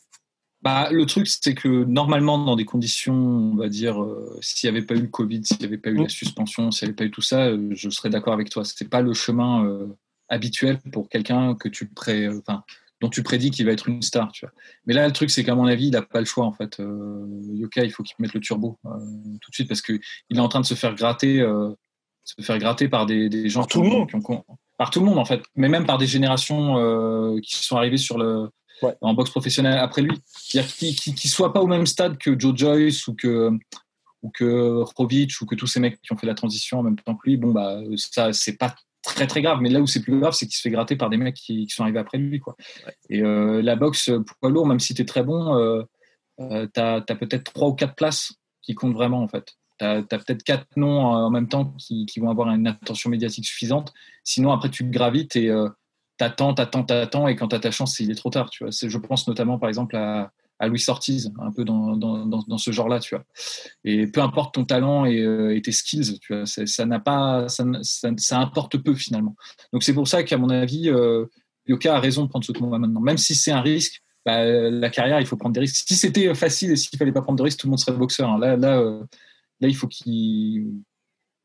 Bah, 0.68 0.90
le 0.90 1.06
truc, 1.06 1.26
c'est 1.28 1.54
que 1.54 1.84
normalement, 1.84 2.37
dans 2.37 2.54
des 2.54 2.66
conditions, 2.66 3.14
on 3.14 3.54
va 3.56 3.70
dire, 3.70 4.02
euh, 4.02 4.38
s'il 4.42 4.70
n'y 4.70 4.76
avait 4.76 4.84
pas 4.84 4.94
eu 4.94 5.00
le 5.00 5.06
Covid, 5.08 5.42
s'il 5.42 5.60
n'y 5.60 5.64
avait 5.64 5.78
pas 5.78 5.88
eu 5.88 5.96
la 5.96 6.02
mm. 6.02 6.10
suspension, 6.10 6.70
s'il 6.70 6.87
n'y 6.87 6.90
avait 6.90 6.96
pas 6.96 7.04
eu 7.04 7.10
tout 7.10 7.22
ça, 7.22 7.46
euh, 7.46 7.70
je 7.70 7.88
serais 7.88 8.10
d'accord 8.10 8.34
avec 8.34 8.50
toi. 8.50 8.66
Ce 8.66 8.75
n'est 8.84 8.90
pas 8.90 9.00
le 9.00 9.14
chemin 9.14 9.64
euh, 9.64 9.87
habituel 10.28 10.78
pour 10.92 11.08
quelqu'un 11.08 11.54
que 11.54 11.70
tu 11.70 11.88
pré... 11.88 12.28
enfin, 12.28 12.64
dont 13.00 13.08
tu 13.08 13.22
prédis 13.22 13.50
qu'il 13.50 13.64
va 13.64 13.72
être 13.72 13.88
une 13.88 14.02
star. 14.02 14.30
Tu 14.32 14.44
vois. 14.44 14.52
Mais 14.84 14.92
là, 14.92 15.06
le 15.06 15.12
truc, 15.14 15.30
c'est 15.30 15.42
qu'à 15.42 15.54
mon 15.54 15.64
avis, 15.64 15.87
il 15.87 15.92
n'a 15.92 16.02
pas 16.02 16.20
le 16.20 16.26
choix. 16.26 16.44
En 16.44 16.52
fait. 16.52 16.82
Yoka, 17.54 17.84
il 17.84 17.90
faut 17.90 18.02
qu'il 18.02 18.16
mette 18.18 18.34
le 18.34 18.40
turbo 18.40 18.78
tout 18.82 19.50
de 19.50 19.54
suite 19.54 19.68
parce 19.68 19.80
qu'il 19.80 20.00
est 20.30 20.38
en 20.38 20.48
train 20.48 20.60
de 20.60 20.66
se 20.66 20.75
faire 20.75 20.94
gratter, 20.94 21.38
se 22.25 22.42
faire 22.42 22.58
gratter 22.58 22.88
par 22.88 23.06
des, 23.06 23.30
des 23.30 23.48
gens. 23.48 23.60
Par 23.60 23.68
tout 23.68 23.82
le 23.82 23.88
monde. 23.88 24.10
par 24.76 24.90
tout 24.90 25.00
le 25.00 25.06
monde, 25.06 25.18
en 25.18 25.25
fait. 25.25 25.42
Mais 25.54 25.70
même 25.70 25.87
par 25.87 25.96
des 25.96 26.08
générations 26.08 27.38
qui 27.40 27.56
sont 27.56 27.76
arrivées 27.76 27.96
sur 27.96 28.18
le 28.18 28.50
en 29.00 29.14
boxe 29.14 29.30
professionnelle 29.30 29.78
après 29.78 30.02
lui. 30.02 30.20
C'est-à-dire 30.26 30.75
qu'il 30.75 31.12
ne 31.12 31.18
soit 31.18 31.52
pas 31.52 31.61
au 31.61 31.66
même 31.66 31.87
stade 31.87 32.18
que 32.18 32.38
Joe 32.38 32.56
Joyce 32.56 33.06
ou 33.08 33.14
que 33.14 33.50
ou 34.23 34.30
que 34.30 34.82
ou 34.82 35.47
que 35.47 35.54
tous 35.54 35.66
ces 35.66 35.80
mecs 35.80 36.00
qui 36.02 36.12
ont 36.12 36.16
fait 36.16 36.26
la 36.26 36.35
transition 36.35 36.80
en 36.80 36.82
même 36.82 36.99
temps 36.99 37.14
que 37.14 37.28
lui. 37.28 37.37
Bon 37.37 37.52
bah 37.52 37.80
ça 37.97 38.32
c'est 38.32 38.56
pas 38.56 38.75
très 39.02 39.26
très 39.26 39.42
grave, 39.42 39.58
mais 39.61 39.68
là 39.68 39.80
où 39.80 39.87
c'est 39.87 40.02
plus 40.02 40.18
grave, 40.18 40.32
c'est 40.32 40.47
qu'il 40.47 40.56
se 40.56 40.62
fait 40.62 40.70
gratter 40.70 40.97
par 40.97 41.11
des 41.11 41.16
mecs 41.16 41.37
qui, 41.37 41.66
sont 41.68 41.82
arrivés 41.82 42.00
après 42.00 42.18
lui 42.18 42.40
quoi. 42.40 42.56
Et 43.08 43.23
euh, 43.23 43.62
la 43.62 43.76
boxe 43.76 44.11
poids 44.40 44.50
lourd, 44.50 44.66
même 44.66 44.80
si 44.80 44.94
tu 44.94 45.02
es 45.02 45.04
très 45.04 45.23
bon, 45.23 45.54
euh, 45.56 45.82
euh, 46.40 46.66
tu 46.73 46.80
as, 46.80 47.00
peut-être 47.00 47.52
trois 47.52 47.68
ou 47.68 47.75
quatre 47.75 47.94
places 47.94 48.32
qui 48.62 48.75
comptent 48.75 48.94
vraiment 48.94 49.23
en 49.23 49.28
fait. 49.28 49.54
Tu 49.78 49.85
as, 49.85 50.02
peut-être 50.02 50.42
quatre 50.42 50.66
noms 50.76 51.06
en 51.06 51.30
même 51.30 51.49
temps 51.49 51.73
qui, 51.78 52.06
qui, 52.06 52.18
vont 52.18 52.30
avoir 52.30 52.50
une 52.50 52.66
attention 52.66 53.11
médiatique 53.11 53.47
suffisante. 53.47 53.92
Sinon, 54.25 54.50
après, 54.50 54.70
tu 54.70 54.85
gravites 54.85 55.37
et 55.37 55.52
t'attends, 56.18 56.52
t'attends, 56.52 56.84
t'attends, 56.84 57.28
et 57.28 57.37
quand 57.37 57.48
t'as 57.48 57.60
ta 57.60 57.70
chance, 57.70 57.98
il 58.00 58.10
est 58.10 58.16
trop 58.16 58.30
tard, 58.30 58.50
tu 58.50 58.64
vois. 58.64 58.70
Je 58.72 58.98
pense 58.98 59.26
notamment, 59.26 59.58
par 59.58 59.68
exemple, 59.68 59.96
à, 59.96 60.32
à 60.58 60.68
Louis 60.68 60.84
Ortiz, 60.88 61.32
un 61.40 61.52
peu 61.52 61.64
dans, 61.64 61.96
dans, 61.96 62.26
dans, 62.26 62.58
ce 62.58 62.72
genre-là, 62.72 62.98
tu 62.98 63.14
vois. 63.14 63.25
Et 63.84 64.06
peu 64.08 64.20
importe 64.20 64.54
ton 64.54 64.64
talent 64.64 65.04
et, 65.04 65.20
euh, 65.20 65.58
tes 65.60 65.72
skills, 65.72 66.18
tu 66.20 66.34
vois, 66.34 66.44
ça 66.46 66.87
n'a 66.87 66.98
pas, 66.98 67.48
ça, 67.48 67.64
ça, 67.82 68.38
importe 68.38 68.78
peu 68.78 68.94
finalement. 68.94 69.37
Donc 69.72 69.84
c'est 69.84 69.94
pour 69.94 70.08
ça 70.08 70.25
qu'à 70.25 70.37
mon 70.37 70.50
avis, 70.50 70.90
euh, 70.90 71.26
Yoka 71.66 71.96
a 71.96 72.00
raison 72.00 72.25
de 72.25 72.28
prendre 72.28 72.44
ce 72.44 72.52
combat 72.52 72.78
maintenant, 72.78 73.00
même 73.00 73.18
si 73.18 73.34
c'est 73.34 73.52
un 73.52 73.62
risque. 73.62 74.02
Bah, 74.26 74.44
la 74.44 74.90
carrière, 74.90 75.20
il 75.20 75.26
faut 75.26 75.37
prendre 75.37 75.54
des 75.54 75.60
risques. 75.60 75.84
Si 75.87 75.94
c'était 75.94 76.34
facile 76.34 76.72
et 76.72 76.76
s'il 76.76 76.98
fallait 76.98 77.12
pas 77.12 77.22
prendre 77.22 77.38
de 77.38 77.44
risques, 77.44 77.60
tout 77.60 77.68
le 77.68 77.70
monde 77.70 77.78
serait 77.78 77.96
boxeur. 77.96 78.28
Hein. 78.28 78.38
Là, 78.38 78.56
là, 78.56 78.80
euh, 78.80 79.04
là, 79.60 79.68
il 79.68 79.76
faut 79.76 79.87
qu'il 79.87 80.66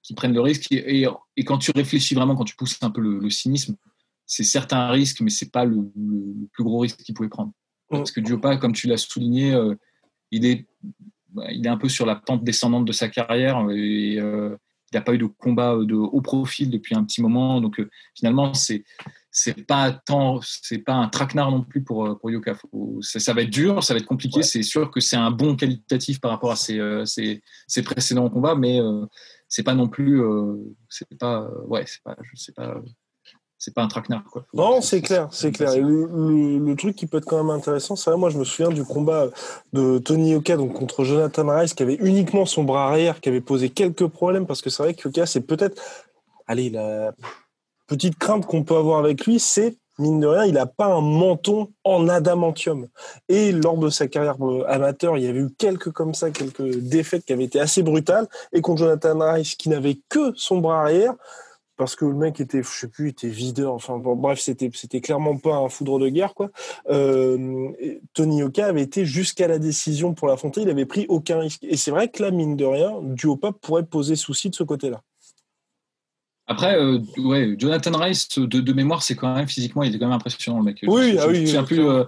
qu 0.02 0.14
prenne 0.16 0.34
le 0.34 0.42
risque. 0.42 0.72
Et, 0.72 1.06
et, 1.38 1.44
quand 1.46 1.60
tu 1.60 1.72
réfléchis 1.74 2.16
vraiment, 2.16 2.36
quand 2.36 2.44
tu 2.44 2.56
pousses 2.56 2.78
un 2.82 2.90
peu 2.90 3.00
le 3.00 3.30
cynisme, 3.30 3.78
c'est 4.26 4.44
certes 4.44 4.74
un 4.74 4.90
risque, 4.90 5.22
mais 5.22 5.30
c'est 5.30 5.52
pas 5.52 5.66
le, 5.66 5.84
plus 6.52 6.64
gros 6.64 6.80
risque 6.80 6.98
qu'il 6.98 7.16
pouvait 7.16 7.30
prendre. 7.30 7.52
Parce 7.90 8.12
que 8.12 8.22
Diopa, 8.22 8.58
comme 8.58 8.74
tu 8.74 8.88
l'as 8.88 8.98
souligné, 8.98 9.54
euh, 9.54 9.76
il, 10.32 10.46
est, 10.46 10.66
bah, 11.30 11.52
il 11.52 11.66
est 11.66 11.70
un 11.70 11.78
peu 11.78 11.90
sur 11.90 12.06
la 12.06 12.16
pente 12.16 12.44
descendante 12.44 12.86
de 12.86 12.92
sa 12.92 13.08
carrière 13.08 13.70
et 13.70 14.20
euh, 14.20 14.56
il 14.92 14.96
n'a 14.96 15.02
pas 15.02 15.14
eu 15.14 15.18
de 15.18 15.26
combat 15.26 15.78
de 15.78 15.94
haut 15.94 16.22
profil 16.22 16.70
depuis 16.70 16.96
un 16.96 17.04
petit 17.04 17.22
moment. 17.22 17.62
Donc 17.62 17.80
euh, 17.80 17.90
finalement, 18.16 18.54
c'est 18.54 18.84
c'est 19.36 19.66
pas 19.66 19.92
tant 19.92 20.40
c'est 20.44 20.80
pas 20.80 20.94
un 20.94 21.08
traquenard 21.08 21.52
non 21.52 21.64
plus 21.64 21.84
pour 21.84 22.20
pour 22.20 22.32
Yoka. 22.32 22.56
ça, 23.02 23.34
va 23.34 23.42
être 23.42 23.50
dur, 23.50 23.84
ça 23.84 23.94
va 23.94 24.00
être 24.00 24.06
compliqué. 24.06 24.44
C'est 24.44 24.64
sûr 24.64 24.90
que 24.90 25.00
c'est 25.00 25.16
un 25.16 25.32
bon 25.32 25.56
qualitatif 25.56 26.20
par 26.20 26.32
rapport 26.32 26.52
à 26.52 26.56
ses, 26.56 26.80
ses, 27.06 27.42
ses 27.68 27.82
précédents 27.82 28.30
combats, 28.30 28.56
mais 28.56 28.80
c'est 29.48 29.64
pas 29.64 29.74
non 29.74 29.88
plus 29.88 30.22
c'est 30.88 31.18
pas 31.18 31.50
ouais 31.66 31.84
c'est 31.88 32.04
pas 32.04 32.16
je 32.22 32.36
sais 32.36 32.52
pas 32.52 32.80
c'est 33.64 33.74
pas 33.74 33.82
un 33.82 33.88
traquenard. 33.88 34.26
Quoi. 34.30 34.44
Non, 34.54 34.82
c'est 34.82 35.02
clair, 35.02 35.30
c'est 35.32 35.54
clair. 35.54 35.72
le, 35.78 36.76
truc 36.76 36.98
qui 36.98 37.08
peut 37.08 37.20
être 37.20 37.26
quand 37.26 37.42
même 37.42 37.56
intéressant, 37.56 37.96
c'est 37.96 38.14
moi 38.18 38.30
je 38.30 38.38
me 38.38 38.44
souviens 38.44 38.72
du 38.72 38.84
combat 38.84 39.30
de 39.72 40.00
Tony 40.00 40.36
Oka 40.36 40.58
donc, 40.58 40.74
contre 40.74 41.06
Jonathan 41.06 41.48
Rice 41.48 41.74
qui 41.74 41.82
avait 41.82 41.96
uniquement 41.96 42.46
son 42.46 42.66
bras 42.66 42.90
arrière, 42.90 43.22
qui 43.22 43.30
avait 43.30 43.40
posé 43.40 43.70
quelques 43.70 44.08
problèmes 44.08 44.46
parce 44.46 44.62
que 44.62 44.70
c'est 44.70 44.84
vrai 44.84 44.94
que 44.94 45.08
Oka, 45.08 45.26
c'est 45.26 45.42
peut-être, 45.42 45.82
allez, 46.46 46.72
la 46.72 47.14
petite 47.88 48.18
crainte 48.18 48.46
qu'on 48.46 48.64
peut 48.64 48.76
avoir 48.76 49.00
avec 49.00 49.26
lui, 49.26 49.40
c'est 49.40 49.78
mine 49.98 50.20
de 50.20 50.28
rien, 50.28 50.44
il 50.44 50.56
n'a 50.56 50.66
pas 50.66 50.88
un 50.88 51.02
menton 51.02 51.70
en 51.86 52.10
adamantium. 52.10 52.88
Et 53.30 53.54
lors 53.54 53.78
de 53.78 53.90
sa 53.90 54.08
carrière 54.08 54.36
euh, 54.42 54.66
amateur, 54.68 55.18
il 55.18 55.24
y 55.24 55.28
avait 55.28 55.40
eu 55.40 55.52
quelques 55.58 55.92
comme 55.92 56.14
ça, 56.14 56.32
quelques 56.32 56.80
défaites 56.80 57.24
qui 57.24 57.32
avaient 57.32 57.46
été 57.46 57.62
assez 57.62 57.82
brutales. 57.82 58.28
Et 58.52 58.60
contre 58.60 58.80
Jonathan 58.80 59.20
Rice, 59.20 59.56
qui 59.56 59.70
n'avait 59.70 60.00
que 60.10 60.34
son 60.36 60.58
bras 60.58 60.82
arrière, 60.82 61.14
parce 61.76 61.96
que 61.96 62.06
le 62.06 62.14
mec 62.14 62.40
était, 62.40 62.62
je 62.62 62.70
sais 62.70 62.88
plus, 62.88 63.10
était 63.10 63.28
videur. 63.28 63.74
Enfin, 63.74 63.98
bref, 63.98 64.40
c'était, 64.40 64.70
c'était 64.74 65.02
clairement 65.02 65.38
pas 65.38 65.56
un 65.56 65.70
foudre 65.70 66.00
de 66.00 66.10
guerre, 66.10 66.34
quoi. 66.34 66.50
Euh, 66.90 67.70
Tony 68.14 68.44
Oka 68.44 68.68
avait 68.68 68.84
été 68.84 69.06
jusqu'à 69.06 69.48
la 69.48 69.60
décision 69.60 70.14
pour 70.14 70.28
l'affronter. 70.28 70.62
Il 70.62 70.70
avait 70.70 70.86
pris 70.86 71.06
aucun 71.10 71.40
risque. 71.40 71.64
Et 71.64 71.78
c'est 71.78 71.92
vrai 71.92 72.10
que 72.10 72.22
là, 72.22 72.32
mine 72.32 72.56
de 72.56 72.66
rien, 72.66 72.94
Duopa 73.02 73.52
pourrait 73.52 73.86
poser 73.86 74.16
souci 74.16 74.50
de 74.50 74.56
ce 74.56 74.64
côté-là. 74.64 75.02
Après, 76.46 76.76
euh, 76.76 77.00
ouais, 77.20 77.56
Jonathan 77.58 77.98
Rice, 77.98 78.38
de, 78.38 78.74
mémoire, 78.74 79.02
c'est 79.02 79.16
quand 79.16 79.34
même 79.34 79.48
physiquement, 79.48 79.82
il 79.82 79.90
était 79.90 79.98
quand 79.98 80.08
même 80.08 80.16
impressionnant, 80.16 80.58
le 80.58 80.66
mec. 80.66 80.80
Oui, 80.84 81.18
ah 81.18 81.28
oui. 81.30 81.56
plus, 81.66 81.88
euh, 81.88 82.04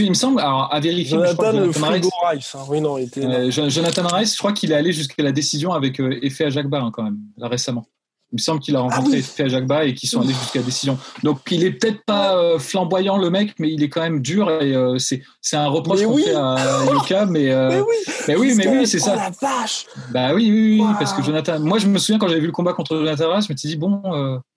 il 0.00 0.08
me 0.08 0.14
semble, 0.14 0.40
alors, 0.40 0.74
à 0.74 0.80
vérifier. 0.80 1.16
Jonathan, 1.16 1.52
je 1.52 1.70
Jonathan 1.70 1.88
Rice, 1.88 2.10
Rice 2.30 2.54
hein. 2.56 2.64
oui, 2.68 2.80
non, 2.80 2.98
il 2.98 3.04
était. 3.04 3.50
Jonathan 3.50 4.08
Rice, 4.08 4.32
je 4.32 4.38
crois 4.38 4.52
qu'il 4.52 4.72
est 4.72 4.74
allé 4.74 4.92
jusqu'à 4.92 5.22
la 5.22 5.30
décision 5.30 5.72
avec 5.72 6.00
effet 6.00 6.46
à 6.46 6.50
Jacques 6.50 6.68
Barre, 6.68 6.84
hein, 6.84 6.90
quand 6.92 7.04
même, 7.04 7.18
là, 7.36 7.46
récemment. 7.46 7.86
Il 8.32 8.36
me 8.36 8.38
semble 8.40 8.60
qu'il 8.60 8.74
a 8.74 8.80
ah 8.80 8.82
rencontré 8.82 9.22
ah 9.38 9.48
Jacques 9.48 9.70
et 9.84 9.94
qu'ils 9.94 10.08
sont 10.08 10.20
allés 10.20 10.34
jusqu'à 10.34 10.58
la 10.58 10.64
décision. 10.64 10.98
Donc 11.22 11.40
il 11.50 11.64
est 11.64 11.70
peut-être 11.70 12.04
pas 12.04 12.36
euh, 12.36 12.58
flamboyant 12.58 13.18
le 13.18 13.30
mec, 13.30 13.54
mais 13.60 13.72
il 13.72 13.84
est 13.84 13.88
quand 13.88 14.00
même 14.00 14.20
dur 14.20 14.50
et 14.50 14.74
euh, 14.74 14.98
c'est 14.98 15.22
c'est 15.40 15.56
un 15.56 15.68
reproche 15.68 16.02
qu'on 16.02 16.16
fait 16.16 16.34
à 16.34 16.56
Yoka, 16.90 17.26
mais, 17.26 17.50
euh, 17.50 17.70
mais 17.70 17.80
oui, 17.80 17.94
mais 18.26 18.36
oui, 18.36 18.54
mais 18.56 18.68
oui, 18.68 18.86
c'est 18.86 18.98
ça. 18.98 19.14
La 19.14 19.30
vache. 19.30 19.86
Bah 20.10 20.34
oui, 20.34 20.50
oui, 20.50 20.80
oui 20.80 20.94
parce 20.98 21.12
que 21.12 21.22
Jonathan. 21.22 21.60
Moi, 21.60 21.78
je 21.78 21.86
me 21.86 21.98
souviens 21.98 22.18
quand 22.18 22.26
j'avais 22.26 22.40
vu 22.40 22.46
le 22.46 22.52
combat 22.52 22.72
contre 22.72 22.96
Jonathan 22.96 23.40
je 23.40 23.52
me 23.52 23.56
suis 23.56 23.68
dit 23.68 23.76
bon. 23.76 24.02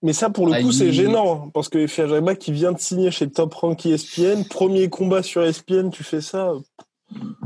mais 0.02 0.14
ça, 0.14 0.32
pour 0.32 0.48
le 0.48 0.54
bah, 0.54 0.62
coup, 0.62 0.72
c'est 0.72 0.92
gênant 0.92 1.44
hein, 1.46 1.52
parce 1.54 1.70
que 1.70 1.86
Jacques 1.86 2.40
qui 2.40 2.52
vient 2.52 2.72
de 2.72 2.80
signer 2.80 3.12
chez 3.12 3.30
Top 3.30 3.54
Rank 3.54 3.86
ESPN, 3.86 4.46
premier 4.50 4.90
combat 4.90 5.22
sur 5.22 5.44
ESPN, 5.44 5.90
tu 5.92 6.04
fais 6.04 6.22
ça. 6.22 6.54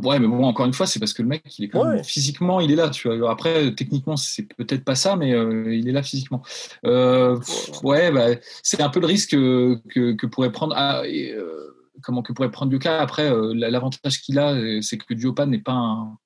Ouais, 0.03 0.19
mais 0.19 0.27
bon, 0.27 0.43
encore 0.43 0.65
une 0.65 0.73
fois, 0.73 0.85
c'est 0.85 0.99
parce 0.99 1.13
que 1.13 1.21
le 1.21 1.29
mec, 1.29 1.43
il 1.57 1.65
est 1.65 1.69
quand 1.69 1.85
même, 1.85 2.03
physiquement, 2.03 2.59
il 2.59 2.71
est 2.71 2.75
là. 2.75 2.89
Tu 2.89 3.07
vois. 3.07 3.31
Après, 3.31 3.73
techniquement, 3.73 4.17
c'est 4.17 4.43
peut-être 4.43 4.83
pas 4.83 4.95
ça, 4.95 5.15
mais 5.15 5.33
euh, 5.33 5.73
il 5.73 5.87
est 5.87 5.93
là 5.93 6.03
physiquement. 6.03 6.43
Euh, 6.85 7.39
ouais, 7.83 8.11
bah, 8.11 8.35
c'est 8.61 8.81
un 8.81 8.89
peu 8.89 8.99
le 8.99 9.07
risque 9.07 9.31
que, 9.31 10.11
que 10.13 10.25
pourrait 10.25 10.51
prendre. 10.51 10.73
Ah, 10.77 11.03
euh, 11.03 11.69
comment 12.01 12.21
que 12.21 12.33
pourrait 12.33 12.51
prendre 12.51 12.71
Duka 12.71 12.99
Après, 12.99 13.31
l'avantage 13.53 14.21
qu'il 14.21 14.39
a, 14.39 14.81
c'est 14.81 14.97
que 14.97 15.13
Duopa 15.13 15.45
n'est 15.45 15.59
pas 15.59 15.73
un 15.73 16.17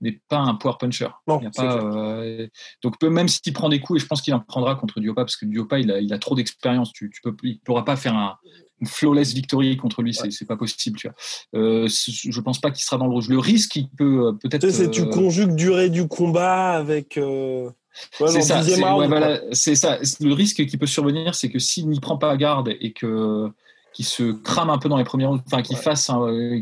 n'est 0.00 0.20
pas 0.28 0.38
un 0.38 0.54
power 0.56 0.74
puncher. 0.78 1.08
Non, 1.26 1.40
donc 2.82 3.02
même 3.02 3.28
s'il 3.28 3.52
prend 3.52 3.68
des 3.68 3.80
coups, 3.80 4.00
et 4.00 4.02
je 4.02 4.06
pense 4.06 4.20
qu'il 4.20 4.34
en 4.34 4.40
prendra 4.40 4.74
contre 4.74 5.00
Duopa 5.00 5.22
parce 5.22 5.36
que 5.36 5.46
Duopa 5.46 5.78
il 5.78 5.90
a, 5.90 6.00
il 6.00 6.12
a 6.12 6.18
trop 6.18 6.34
d'expérience. 6.34 6.92
Tu, 6.92 7.10
tu 7.10 7.22
peux, 7.22 7.34
il 7.42 7.54
ne 7.54 7.58
pourra 7.64 7.84
pas 7.84 7.96
faire 7.96 8.14
un, 8.14 8.36
flawless 8.84 9.32
victory 9.32 9.76
contre 9.76 10.02
lui, 10.02 10.14
c'est 10.14 10.46
pas 10.46 10.56
possible. 10.56 10.98
Tu 10.98 11.08
vois. 11.08 11.16
Euh, 11.60 11.88
je 11.88 12.40
pense 12.40 12.60
pas 12.60 12.70
qu'il 12.70 12.84
sera 12.84 12.96
dans 12.96 13.06
le 13.06 13.12
rouge. 13.12 13.28
Le 13.28 13.38
risque, 13.38 13.76
il 13.76 13.88
peut 13.88 14.28
euh, 14.28 14.32
peut-être. 14.32 14.66
Tu, 14.66 14.90
tu 14.90 15.02
euh, 15.02 15.10
conjugues 15.10 15.54
durée 15.54 15.90
du 15.90 16.08
combat 16.08 16.72
avec. 16.72 17.18
c'est 18.12 18.42
ça, 18.42 18.62
c'est 19.52 19.74
ça. 19.74 19.98
Le 20.20 20.32
risque 20.32 20.66
qui 20.66 20.76
peut 20.76 20.86
survenir, 20.86 21.34
c'est 21.34 21.50
que 21.50 21.58
s'il 21.58 21.88
n'y 21.88 22.00
prend 22.00 22.18
pas 22.18 22.36
garde 22.36 22.74
et 22.80 22.92
que 22.92 23.48
qui 23.92 24.02
se 24.02 24.32
crame 24.32 24.70
un 24.70 24.78
peu 24.78 24.88
dans 24.88 24.96
les 24.96 25.04
premiers 25.04 25.26
rounds, 25.26 25.44
enfin 25.46 25.62
qui 25.62 25.76
fasse 25.76 26.10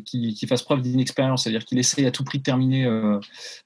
qui, 0.04 0.34
qui, 0.34 0.46
fasse 0.46 0.62
preuve 0.62 0.82
d'inexpérience, 0.82 1.44
c'est-à-dire 1.44 1.64
qu'il 1.64 1.78
essaye 1.78 2.04
à 2.04 2.10
tout 2.10 2.24
prix 2.24 2.38
de 2.38 2.42
terminer 2.42 2.84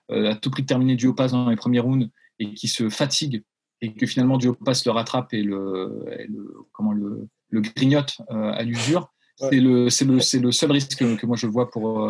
à 0.08 0.36
tout 0.36 0.50
prix 0.50 0.62
de 0.62 0.68
terminer 0.68 0.94
du 0.94 1.08
haut 1.08 1.14
pass 1.14 1.32
dans 1.32 1.50
les 1.50 1.56
premiers 1.56 1.80
rounds 1.80 2.08
et 2.38 2.54
qui 2.54 2.68
se 2.68 2.88
fatigue 2.88 3.42
et 3.80 3.92
que 3.92 4.06
finalement 4.06 4.36
du 4.36 4.46
haut 4.46 4.54
pass 4.54 4.86
le 4.86 4.92
rattrape 4.92 5.34
et 5.34 5.42
le, 5.42 6.04
le 6.28 6.54
comment 6.72 6.92
le, 6.92 7.28
le 7.50 7.60
grignote 7.60 8.18
à 8.28 8.62
l'usure. 8.62 9.12
C'est 9.38 9.60
le, 9.60 9.90
c'est 9.90 10.06
le, 10.06 10.20
c'est 10.20 10.38
le 10.38 10.50
seul 10.50 10.72
risque 10.72 10.96
que, 10.96 11.26
moi 11.26 11.36
je 11.36 11.46
vois 11.46 11.70
pour, 11.70 12.08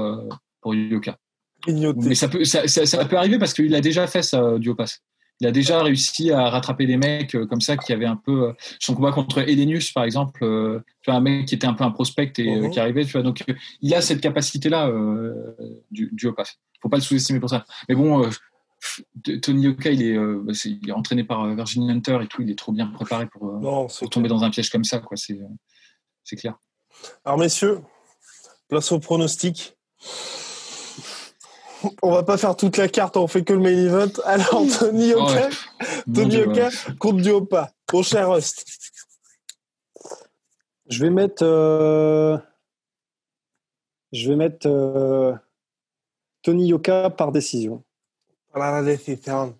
pour 0.61 0.75
Yoka. 0.75 1.19
Mais 1.69 2.15
ça 2.15 2.29
peut, 2.29 2.45
ça, 2.45 2.69
ça, 2.69 3.05
peut 3.05 3.17
arriver 3.17 3.39
parce 3.39 3.53
qu'il 3.53 3.75
a 3.75 3.81
déjà 3.81 4.07
fait 4.07 4.23
ça 4.23 4.59
du 4.59 4.71
haut 4.71 4.75
pass. 4.75 5.03
Il 5.41 5.47
a 5.47 5.53
déjà 5.53 5.83
réussi 5.83 6.31
à 6.33 6.49
rattraper 6.49 6.87
des 6.87 6.97
mecs 6.97 7.35
euh, 7.35 7.47
comme 7.47 7.61
ça 7.61 7.77
qui 7.77 7.93
avaient 7.93 8.07
un 8.07 8.17
peu. 8.17 8.49
Euh, 8.49 8.53
son 8.79 8.95
combat 8.95 9.13
contre 9.13 9.39
Elenius, 9.41 9.93
par 9.93 10.05
exemple, 10.05 10.43
euh, 10.43 10.81
tu 11.03 11.11
vois, 11.11 11.19
un 11.19 11.21
mec 11.21 11.47
qui 11.47 11.55
était 11.55 11.67
un 11.67 11.75
peu 11.75 11.85
un 11.85 11.91
prospect 11.91 12.33
et 12.39 12.57
mhm. 12.57 12.71
qui 12.71 12.81
arrivait, 12.81 13.05
tu 13.05 13.13
vois. 13.13 13.23
Donc, 13.23 13.45
il 13.83 13.95
a 13.95 14.01
cette 14.01 14.21
capacité-là 14.21 14.91
du, 15.91 16.09
du 16.13 16.27
haut 16.27 16.33
pass. 16.33 16.59
Faut 16.81 16.89
pas 16.89 16.97
le 16.97 17.03
sous-estimer 17.03 17.41
pour 17.41 17.51
ça. 17.51 17.67
Mais 17.89 17.95
bon, 17.95 18.29
Tony 19.43 19.63
Yoka, 19.63 19.91
il 19.91 20.03
est, 20.03 20.19
bah, 20.19 20.53
il 20.65 20.89
est, 20.89 20.93
entraîné 20.93 21.25
par 21.25 21.47
Virginia 21.55 21.93
Hunter 21.93 22.19
et 22.23 22.27
tout. 22.27 22.43
Il 22.43 22.51
est 22.51 22.59
trop 22.59 22.73
bien 22.73 22.87
préparé 22.87 23.27
pour, 23.27 23.61
pour 23.61 24.11
tomber 24.11 24.29
dans 24.29 24.43
un 24.45 24.51
piège 24.51 24.71
comme 24.71 24.85
ça, 24.85 24.99
quoi. 25.01 25.17
C'est, 25.17 26.37
clair. 26.37 26.59
Alors, 27.25 27.39
messieurs, 27.39 27.81
place 28.69 28.91
au 28.93 28.99
pronostic 28.99 29.77
on 32.03 32.11
va 32.11 32.23
pas 32.23 32.37
faire 32.37 32.57
toute 32.57 32.77
la 32.77 32.89
carte, 32.89 33.17
on 33.17 33.29
fait 33.29 33.45
que 33.45 33.53
le 33.53 33.61
main 33.61 33.71
event. 33.71 34.11
Alors, 34.25 34.63
Tony 34.79 35.13
Oka, 35.13 35.49
Tony 36.13 36.43
Oka 36.43 36.71
contre. 36.99 37.73
Mon 37.93 38.03
cher 38.03 38.31
Rust. 38.31 38.65
Je 40.89 41.03
vais 41.03 41.11
mettre. 41.11 41.43
Euh, 41.45 42.37
je 44.13 44.29
vais 44.29 44.37
mettre 44.37 44.67
euh, 44.67 45.35
Tony 46.43 46.69
Yoka 46.69 47.11
par 47.11 47.33
décision. 47.33 47.85
La 48.57 48.83
décision. 48.83 49.55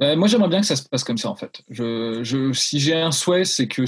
Ben, 0.00 0.18
moi, 0.18 0.28
j'aimerais 0.28 0.48
bien 0.48 0.62
que 0.62 0.66
ça 0.66 0.76
se 0.76 0.88
passe 0.88 1.04
comme 1.04 1.18
ça, 1.18 1.28
en 1.28 1.36
fait. 1.36 1.60
Je, 1.68 2.52
si 2.54 2.80
j'ai 2.80 2.94
un 2.94 3.12
souhait, 3.12 3.44
c'est 3.44 3.68
que, 3.68 3.82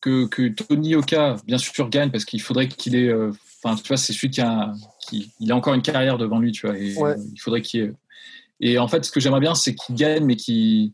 que, 0.00 0.26
que 0.26 0.48
Tony 0.50 0.94
Oka, 0.94 1.36
bien 1.46 1.58
sûr, 1.58 1.90
gagne 1.90 2.12
parce 2.12 2.24
qu'il 2.24 2.40
faudrait 2.40 2.68
qu'il 2.68 2.94
ait. 2.94 3.08
Euh, 3.08 3.32
enfin, 3.64 3.74
tu 3.74 3.88
vois, 3.88 3.96
c'est 3.96 4.12
celui 4.12 4.30
qui 4.30 4.40
a, 4.40 4.72
il 5.12 5.50
a 5.50 5.56
encore 5.56 5.74
une 5.74 5.82
carrière 5.82 6.16
devant 6.16 6.38
lui, 6.38 6.52
tu 6.52 6.68
vois. 6.68 6.78
Et, 6.78 6.96
euh, 6.96 7.16
il 7.32 7.40
faudrait 7.40 7.60
qu'il 7.60 7.80
ait... 7.80 7.92
Et 8.60 8.78
en 8.78 8.86
fait, 8.86 9.04
ce 9.04 9.10
que 9.10 9.18
j'aimerais 9.18 9.40
bien, 9.40 9.56
c'est 9.56 9.74
qu'il 9.74 9.96
gagne, 9.96 10.24
mais 10.24 10.36
qu'il 10.36 10.92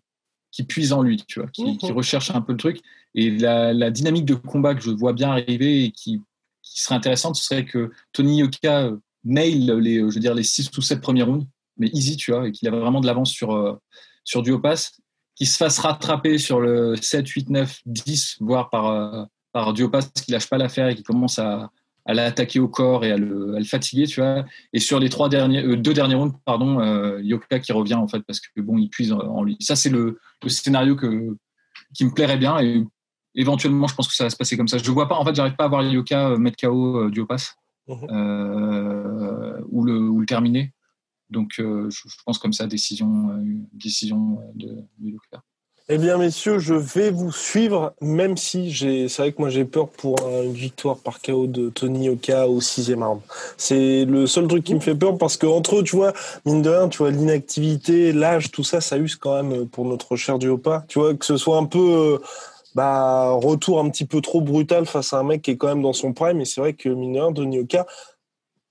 puise 0.67 0.95
en 0.95 1.03
lui, 1.03 1.23
tu 1.29 1.41
vois, 1.41 1.51
qu'il 1.51 1.67
mhm. 1.67 1.93
recherche 1.93 2.31
un 2.31 2.41
peu 2.41 2.53
le 2.53 2.59
truc. 2.59 2.81
Et 3.15 3.31
la, 3.31 3.91
dynamique 3.91 4.25
de 4.25 4.35
combat 4.35 4.75
que 4.75 4.81
je 4.81 4.91
vois 4.91 5.13
bien 5.13 5.31
arriver 5.31 5.85
et 5.85 5.91
qui, 5.91 6.23
serait 6.63 6.95
intéressante, 6.95 7.37
ce 7.37 7.45
serait 7.45 7.67
que 7.67 7.93
Tony 8.13 8.39
Yoka 8.39 8.85
euh, 8.85 8.97
nail 9.25 9.71
les, 9.81 9.99
je 9.99 10.15
veux 10.15 10.21
dire, 10.21 10.35
les 10.35 10.43
6 10.43 10.71
ou 10.77 10.81
7 10.81 11.03
premiers 11.03 11.23
rounds, 11.23 11.47
mais 11.77 11.89
easy, 11.93 12.17
tu 12.17 12.33
vois, 12.33 12.49
et 12.49 12.53
qu'il 12.53 12.69
a 12.69 12.71
vraiment 12.71 13.01
de 13.01 13.07
l'avance 13.07 13.31
sur, 13.31 13.53
euh, 13.55 13.79
sur 14.25 14.43
du 14.43 14.59
pass, 14.61 15.01
qu'il 15.35 15.49
se 15.49 15.57
fasse 15.57 15.79
rattraper 15.79 16.39
sur 16.39 16.61
le 16.61 16.97
7, 16.97 17.29
8, 17.29 17.51
9, 17.51 17.81
10, 17.87 18.37
voire 18.41 18.71
par, 18.71 19.29
par 19.53 19.73
du 19.73 19.91
pass, 19.91 20.11
qu'il 20.13 20.33
lâche 20.33 20.49
pas 20.49 20.59
l'affaire 20.59 20.89
et 20.89 20.95
qu'il 20.95 21.05
commence 21.05 21.39
à, 21.39 21.71
à 22.07 22.15
l'attaquer 22.15 22.61
au 22.61 22.69
corps 22.69 23.05
et 23.05 23.13
à 23.13 23.17
le, 23.17 23.63
fatiguer, 23.65 24.07
tu 24.07 24.21
vois. 24.21 24.45
Et 24.73 24.81
sur 24.81 25.01
les 25.01 25.09
trois 25.09 25.29
derniers, 25.29 25.65
euh, 25.65 25.77
deux 25.77 25.95
derniers 25.95 26.15
rounds, 26.15 26.37
pardon, 26.45 26.81
euh, 26.81 27.21
Yoka 27.23 27.61
qui 27.61 27.73
revient 27.73 27.95
en 27.95 28.09
fait 28.09 28.21
parce 28.21 28.41
que 28.41 28.61
bon, 28.61 28.77
il 28.77 28.89
puise 28.89 29.13
en 29.13 29.43
lui. 29.43 29.57
Ça, 29.61 29.77
c'est 29.77 29.91
le, 29.91 30.19
scénario 30.47 30.97
que 30.97 31.37
qui 31.95 32.05
me 32.05 32.13
plairait 32.13 32.37
bien 32.37 32.59
et 32.59 32.85
éventuellement, 33.35 33.87
je 33.87 33.95
pense 33.95 34.09
que 34.09 34.15
ça 34.15 34.25
va 34.25 34.31
se 34.31 34.37
passer 34.37 34.57
comme 34.57 34.69
ça. 34.69 34.79
Je 34.79 34.91
vois 34.91 35.09
pas, 35.09 35.17
en 35.17 35.25
fait, 35.25 35.35
j'arrive 35.35 35.57
pas 35.57 35.65
à 35.65 35.69
voir 35.69 35.83
Yoka 35.83 36.31
euh, 36.31 36.37
mettre 36.37 36.57
KO 36.61 37.09
mhm. 37.09 37.13
ou 39.71 39.85
le 39.85 39.99
ou 39.99 40.21
le 40.21 40.27
terminer. 40.27 40.73
Donc, 41.31 41.55
je, 41.57 41.89
pense 42.25 42.39
comme 42.39 42.53
ça, 42.53 42.67
décision, 42.67 43.43
décision 43.73 44.39
de, 44.55 44.69
de 44.99 45.11
Yoka. 45.11 45.43
Eh 45.91 45.99
bien, 45.99 46.17
messieurs, 46.17 46.61
je 46.61 46.73
vais 46.73 47.11
vous 47.11 47.31
suivre, 47.31 47.93
même 48.01 48.39
si 48.39 48.71
j'ai, 48.71 49.07
c'est 49.07 49.21
vrai 49.21 49.33
que 49.33 49.41
moi 49.43 49.51
j'ai 49.51 49.67
peur 49.67 49.91
pour 49.91 50.17
une 50.27 50.55
victoire 50.55 50.97
par 50.97 51.21
KO 51.21 51.47
de 51.47 51.69
Tony 51.69 52.09
Oka 52.09 52.49
au 52.49 52.63
sixième 52.63 53.03
round. 53.03 53.21
C'est 53.59 54.07
le 54.07 54.27
seul 54.27 54.47
truc 54.47 54.65
qui 54.65 54.75
me 54.75 54.81
fait 54.81 54.95
peur 54.95 55.19
parce 55.19 55.37
que 55.37 55.47
entre 55.47 55.81
eux, 55.81 55.83
tu 55.83 55.97
vois, 55.97 56.15
mine 56.47 56.63
de 56.63 56.71
rien, 56.71 56.89
tu 56.89 56.97
vois, 56.97 57.11
l'inactivité, 57.11 58.15
l'âge, 58.15 58.51
tout 58.51 58.65
ça, 58.65 58.81
ça 58.81 58.97
use 58.97 59.17
quand 59.17 59.43
même 59.43 59.69
pour 59.69 59.85
notre 59.85 60.17
cher 60.17 60.39
Duopa. 60.39 60.87
Tu 60.89 60.99
vois, 60.99 61.13
que 61.15 61.27
ce 61.27 61.37
soit 61.37 61.59
un 61.59 61.67
peu, 61.67 62.19
bah, 62.75 63.33
retour 63.33 63.79
un 63.79 63.91
petit 63.91 64.07
peu 64.07 64.23
trop 64.23 64.41
brutal 64.41 64.87
face 64.87 65.13
à 65.13 65.19
un 65.19 65.23
mec 65.23 65.43
qui 65.43 65.51
est 65.51 65.59
quand 65.59 65.69
même 65.69 65.83
dans 65.83 65.93
son 65.93 66.15
prime. 66.15 66.41
Et 66.41 66.47
c'est 66.47 66.63
vrai 66.63 66.73
que 66.73 66.89
mine 66.89 67.13
de 67.13 67.21
rien, 67.21 67.33
Tony 67.35 67.59
Oka, 67.59 67.87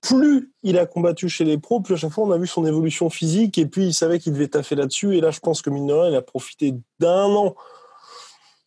plus 0.04 0.52
il 0.62 0.78
a 0.78 0.86
combattu 0.86 1.28
chez 1.28 1.44
les 1.44 1.58
pros, 1.58 1.80
plus 1.80 1.94
à 1.94 1.96
chaque 1.96 2.12
fois 2.12 2.24
on 2.24 2.30
a 2.30 2.38
vu 2.38 2.46
son 2.46 2.66
évolution 2.66 3.08
physique 3.08 3.56
et 3.58 3.66
puis 3.66 3.86
il 3.86 3.94
savait 3.94 4.18
qu'il 4.18 4.32
devait 4.32 4.48
taffer 4.48 4.74
là-dessus. 4.74 5.16
Et 5.16 5.20
là, 5.20 5.30
je 5.30 5.40
pense 5.40 5.62
que 5.62 5.70
mine 5.70 5.90
il 6.08 6.14
a 6.14 6.22
profité 6.22 6.74
d'un 7.00 7.24
an 7.24 7.54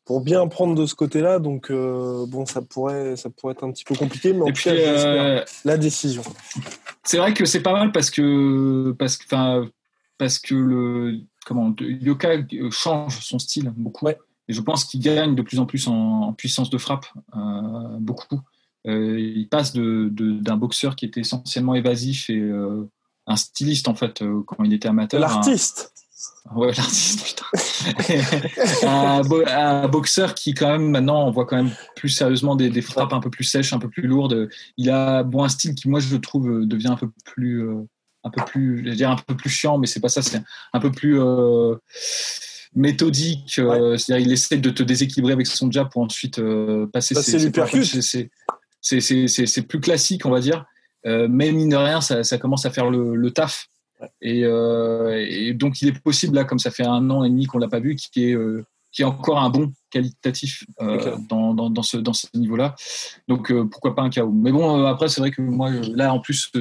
pour 0.06 0.22
bien 0.22 0.48
prendre 0.48 0.74
de 0.74 0.86
ce 0.86 0.96
côté-là. 0.96 1.38
Donc, 1.40 1.70
euh, 1.70 2.26
bon, 2.28 2.46
ça 2.46 2.62
pourrait, 2.62 3.18
ça 3.18 3.30
pourrait 3.30 3.52
être 3.52 3.66
un 3.66 3.72
petit 3.72 3.84
peu 3.84 3.94
compliqué, 3.94 4.34
mais 4.34 4.44
en 4.44 4.46
tout 4.46 4.64
cas, 4.64 4.72
euh, 4.72 5.44
la 5.66 5.78
décision. 5.78 6.24
C'est 7.04 7.18
vrai 7.18 7.34
que 7.34 7.46
c'est 7.46 7.62
pas 7.62 7.74
mal 7.74 7.92
parce 7.92 8.10
que, 8.10 8.96
parce 8.98 9.18
que, 9.18 9.70
parce 10.18 10.40
que 10.40 10.56
le, 10.56 11.20
comment, 11.46 11.76
Yoka 11.80 12.38
change 12.72 13.20
son 13.20 13.38
style 13.38 13.72
beaucoup. 13.76 14.08
Et 14.08 14.54
je 14.54 14.62
pense 14.62 14.86
qu'il 14.86 15.02
gagne 15.02 15.36
de 15.36 15.42
plus 15.42 15.60
en 15.60 15.66
plus 15.66 15.88
en, 15.90 16.34
puissance 16.34 16.70
de 16.70 16.78
frappe, 16.78 17.06
euh, 17.36 17.40
beaucoup. 18.00 18.40
Euh, 18.88 19.20
il 19.20 19.48
passe 19.50 19.74
d'un 19.74 19.82
de, 19.82 20.56
boxeur 20.56 20.96
qui 20.96 21.06
était 21.06 21.20
essentiellement 21.20 21.76
évasif 21.76 22.30
et 22.30 22.40
euh, 22.40 22.90
un 23.26 23.36
styliste 23.36 23.88
en 23.90 23.96
fait 23.96 24.22
euh, 24.22 24.42
quand 24.46 24.64
il 24.64 24.74
était 24.74 24.88
amateur. 24.88 25.20
L'artiste. 25.20 25.94
Ouais, 26.56 26.72
l'artiste, 26.72 27.26
putain. 27.26 27.46
un, 28.88 29.88
boxeur 29.88 30.34
qui, 30.34 30.54
quand 30.54 30.70
même, 30.70 30.90
maintenant, 30.90 31.28
on 31.28 31.32
voit 31.32 31.46
quand 31.46 31.58
même 31.58 31.72
plus 31.96 32.10
sérieusement 32.10 32.56
des, 32.56 32.82
frappes 32.82 33.12
un 33.12 33.20
peu 33.20 33.30
plus 33.30 33.44
sèches, 33.44 33.74
un 33.74 33.80
peu 33.80 33.90
plus 33.90 34.08
lourdes. 34.08 34.50
Il 34.78 34.90
a 34.90 35.24
bon, 35.24 35.44
un 35.44 35.50
style 35.50 35.76
qui, 35.76 35.90
moi, 35.90 36.00
je 36.00 36.16
trouve, 36.16 36.66
devient 36.66 36.88
un 36.88 36.96
peu 36.96 37.10
plus, 37.26 37.70
un 38.24 38.30
peu 38.30 38.44
plus, 38.46 38.80
je 38.80 38.90
vais 38.90 38.96
dire 38.96 39.12
un 39.12 39.18
peu 39.18 39.36
plus 39.36 39.50
chiant, 39.50 39.78
mais 39.78 39.88
c'est 39.88 40.00
pas 40.00 40.10
ça, 40.10 40.22
c'est 40.22 40.42
un 40.72 40.80
peu 40.80 40.92
plus 40.92 41.20
méthodique. 42.74 43.44
C'est-à-dire, 43.50 44.18
il 44.18 44.32
essaie 44.32 44.58
de 44.58 44.70
te 44.70 44.84
déséquilibrer 44.84 45.34
avec 45.34 45.48
son 45.48 45.70
jab 45.70 45.90
pour 45.92 46.02
ensuite 46.02 46.42
passer 46.94 47.14
bah, 47.14 47.22
ses, 47.24 48.02
ses, 48.02 48.32
c'est 48.82 49.68
plus 49.68 49.80
classique, 49.80 50.26
on 50.26 50.32
va 50.32 50.40
dire. 50.40 50.66
Euh, 51.06 51.28
mais 51.30 51.52
mine 51.52 51.70
de 51.70 51.76
rien, 51.76 52.02
ça, 52.02 52.38
commence 52.38 52.66
à 52.66 52.72
faire 52.72 52.90
le, 52.90 53.32
taf. 53.32 53.68
Euh, 54.26 55.26
et, 55.28 55.54
donc, 55.54 55.82
il 55.82 55.90
est 55.90 56.00
possible, 56.00 56.36
là, 56.36 56.44
comme 56.44 56.60
ça 56.60 56.72
fait 56.72 56.86
un 56.86 57.10
an 57.10 57.24
et 57.24 57.30
demi 57.30 57.46
qu'on 57.46 57.60
l'a 57.60 57.70
pas 57.70 57.80
vu, 57.80 57.96
qu'il 57.96 58.24
y, 58.24 58.30
ait, 58.30 58.34
euh, 58.34 58.66
encore 59.04 59.40
un 59.40 59.50
bon 59.50 59.72
qualitatif 59.92 60.66
dans, 61.30 61.54
dans, 61.54 61.84
ce, 61.84 61.98
dans 61.98 62.14
ce 62.14 62.28
niveau-là. 62.34 62.76
Donc, 63.28 63.54
pourquoi 63.72 63.96
pas 63.96 64.02
un 64.02 64.10
KO. 64.10 64.32
Mais 64.32 64.52
bon, 64.52 64.86
après, 64.86 65.08
c'est 65.08 65.22
vrai 65.22 65.32
que 65.32 65.42
moi, 65.42 65.70
là, 65.70 66.14
en 66.14 66.20
plus, 66.20 66.52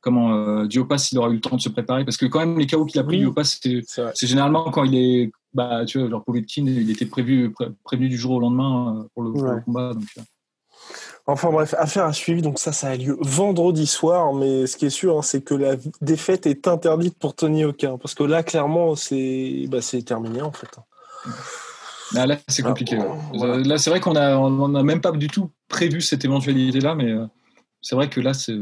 comment 0.00 0.64
Diopas, 0.64 1.08
il 1.12 1.18
aura 1.18 1.30
eu 1.30 1.34
le 1.34 1.40
temps 1.40 1.56
de 1.56 1.60
se 1.60 1.68
préparer 1.68 2.04
parce 2.04 2.16
que 2.16 2.26
quand 2.26 2.40
même, 2.40 2.58
les 2.58 2.66
KO 2.66 2.84
qu'il 2.84 3.00
a 3.00 3.04
pris, 3.04 3.18
Diopas, 3.18 3.44
c'est 3.44 4.26
généralement 4.26 4.70
quand 4.70 4.84
il 4.84 4.96
est. 4.96 5.30
Bah, 5.54 5.86
tu 5.86 5.98
vois, 5.98 6.10
genre 6.10 6.22
Povetkin, 6.22 6.66
il 6.66 6.90
était 6.90 7.06
prévu, 7.06 7.54
prévenu 7.82 8.10
du 8.10 8.18
jour 8.18 8.32
au 8.32 8.40
lendemain 8.40 9.06
pour 9.14 9.22
le, 9.22 9.32
pour 9.32 9.42
le 9.44 9.60
combat. 9.62 9.94
Donc, 9.94 10.04
Enfin 11.28 11.50
bref, 11.50 11.74
affaire 11.78 12.04
à 12.04 12.12
suivre. 12.12 12.40
Donc 12.42 12.58
ça, 12.58 12.72
ça 12.72 12.88
a 12.88 12.96
lieu 12.96 13.16
vendredi 13.20 13.86
soir. 13.86 14.32
Mais 14.32 14.66
ce 14.66 14.76
qui 14.76 14.86
est 14.86 14.90
sûr, 14.90 15.18
hein, 15.18 15.22
c'est 15.22 15.42
que 15.42 15.54
la 15.54 15.74
défaite 16.00 16.46
est 16.46 16.68
interdite 16.68 17.18
pour 17.18 17.34
Tony 17.34 17.64
Hawk. 17.64 17.84
parce 18.00 18.14
que 18.14 18.22
là, 18.22 18.42
clairement, 18.42 18.94
c'est 18.94 19.66
bah, 19.68 19.78
terminé 20.04 20.42
en 20.42 20.52
fait. 20.52 20.68
Ah, 22.14 22.26
là, 22.26 22.36
c'est 22.46 22.62
compliqué. 22.62 22.98
Euh, 23.34 23.64
là, 23.64 23.78
c'est 23.78 23.90
vrai 23.90 24.00
qu'on 24.00 24.12
n'a 24.12 24.38
on 24.38 24.68
même 24.68 25.00
pas 25.00 25.10
du 25.10 25.26
tout 25.26 25.50
prévu 25.68 26.00
cette 26.00 26.24
éventualité-là, 26.24 26.94
mais 26.94 27.10
euh, 27.10 27.26
c'est 27.82 27.96
vrai 27.96 28.08
que 28.08 28.20
là, 28.20 28.32
c'est 28.32 28.58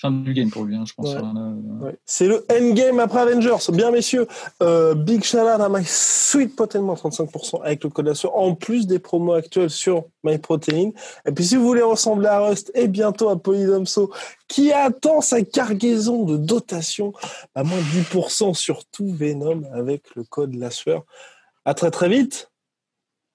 fin 0.00 0.10
du 0.10 0.32
game 0.32 0.50
pour 0.50 0.64
lui, 0.64 0.76
hein, 0.76 0.84
je 0.86 0.94
pense. 0.94 1.14
C'est 2.06 2.26
le 2.26 2.44
endgame 2.50 2.98
après 3.00 3.20
Avengers. 3.20 3.56
Bien, 3.72 3.90
messieurs, 3.90 4.26
euh, 4.62 4.94
big 4.94 5.22
shout 5.22 5.38
out 5.38 5.60
à 5.60 5.68
My 5.68 5.84
Sweet 5.84 6.56
Protein, 6.56 6.80
35% 6.80 7.62
avec 7.62 7.84
le 7.84 7.90
code 7.90 8.08
ASSUR, 8.08 8.34
en 8.34 8.54
plus 8.54 8.86
des 8.86 8.98
promos 8.98 9.34
actuels 9.34 9.70
sur 9.70 10.04
MyProtein. 10.24 10.92
Et 11.26 11.32
puis, 11.32 11.44
si 11.44 11.56
vous 11.56 11.66
voulez 11.66 11.82
ressembler 11.82 12.28
à 12.28 12.40
Rust 12.40 12.70
et 12.74 12.88
bientôt 12.88 13.28
à 13.28 13.36
Polydomso, 13.36 14.10
qui 14.48 14.72
attend 14.72 15.20
sa 15.20 15.42
cargaison 15.42 16.24
de 16.24 16.36
dotation, 16.36 17.12
à 17.54 17.62
moins 17.62 17.78
de 17.78 17.82
10% 17.82 18.54
sur 18.54 18.84
tout 18.86 19.12
Venom 19.14 19.62
avec 19.72 20.14
le 20.16 20.24
code 20.24 20.54
LASSUR. 20.54 21.04
À 21.64 21.74
très 21.74 21.90
très 21.90 22.08
vite. 22.08 22.50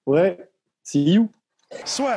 Ouais, 0.06 0.38
see 0.82 1.12
you. 1.12 1.28
Soit. 1.84 2.16